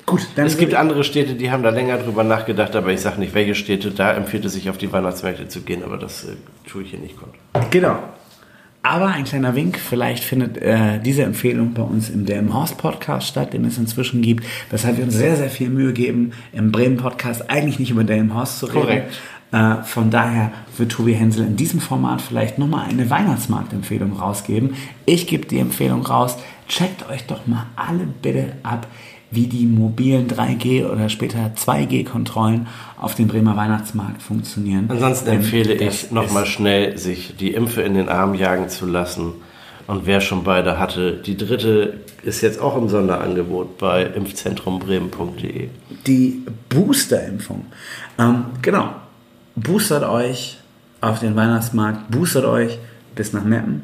[0.05, 3.19] Gut, dann Es gibt andere Städte, die haben da länger drüber nachgedacht, aber ich sage
[3.19, 3.89] nicht, welche Städte.
[3.89, 6.36] Da empfiehlt es sich, auf die Weihnachtsmärkte zu gehen, aber das äh,
[6.69, 7.34] tue ich hier nicht kund.
[7.71, 7.97] Genau.
[8.86, 13.28] Aber ein kleiner Wink, vielleicht findet äh, diese Empfehlung bei uns im DM Horst Podcast
[13.28, 14.45] statt, den es inzwischen gibt.
[14.69, 18.36] Weshalb wir uns sehr, sehr viel Mühe geben, im Bremen Podcast eigentlich nicht über DM
[18.36, 18.82] Horst zu reden.
[18.82, 19.21] Korrekt.
[19.51, 24.75] Äh, von daher wird Tobi Hensel in diesem Format vielleicht nochmal eine Weihnachtsmarktempfehlung rausgeben.
[25.05, 26.37] Ich gebe die Empfehlung raus.
[26.67, 28.87] Checkt euch doch mal alle bitte ab,
[29.31, 32.67] wie die mobilen 3G oder später 2G-Kontrollen
[32.97, 34.85] auf dem Bremer Weihnachtsmarkt funktionieren.
[34.89, 38.85] Ansonsten Denn empfehle das ich nochmal schnell, sich die Impfe in den Arm jagen zu
[38.85, 39.33] lassen.
[39.87, 45.69] Und wer schon beide hatte, die dritte ist jetzt auch im Sonderangebot bei impfzentrumbremen.de.
[46.07, 47.65] die Boosterimpfung.
[48.17, 48.89] Ähm, genau.
[49.55, 50.57] Boostert euch
[51.01, 52.77] auf den Weihnachtsmarkt, boostert euch
[53.15, 53.83] bis nach Meppen.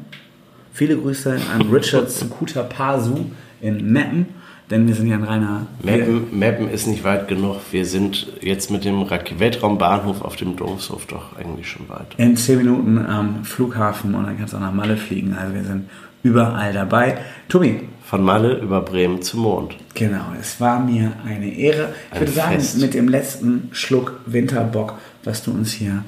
[0.72, 3.26] Viele Grüße an Richard Sukuta Pasu
[3.60, 4.26] in Meppen,
[4.70, 5.66] denn wir sind ja ein reiner.
[5.82, 7.56] Meppen, Meppen ist nicht weit genug.
[7.70, 12.06] Wir sind jetzt mit dem Weltraumbahnhof auf dem Domshof doch eigentlich schon weit.
[12.18, 15.34] In 10 Minuten am Flughafen und dann kannst du auch nach Malle fliegen.
[15.34, 15.88] Also wir sind
[16.22, 17.18] überall dabei.
[17.48, 19.74] Tobi, Von Malle über Bremen zum Mond.
[19.94, 21.94] Genau, es war mir eine Ehre.
[22.08, 22.80] Ich Ein würde sagen, Fest.
[22.80, 24.94] mit dem letzten Schluck Winterbock,
[25.24, 26.04] was du uns hier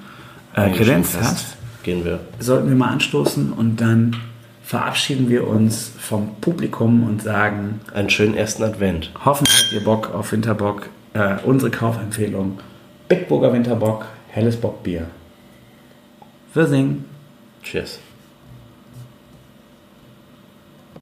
[0.55, 2.21] äh, kredenzt hast, Gehen wir.
[2.39, 4.17] sollten wir mal anstoßen und dann
[4.63, 9.11] verabschieden wir uns vom Publikum und sagen, Einen schönen ersten Advent.
[9.25, 10.89] hoffentlich habt ihr Bock auf Winterbock.
[11.13, 12.59] Äh, unsere Kaufempfehlung,
[13.09, 15.07] Bitburger Winterbock, helles Bockbier.
[16.55, 17.05] Wir singen.
[17.63, 17.99] Cheers.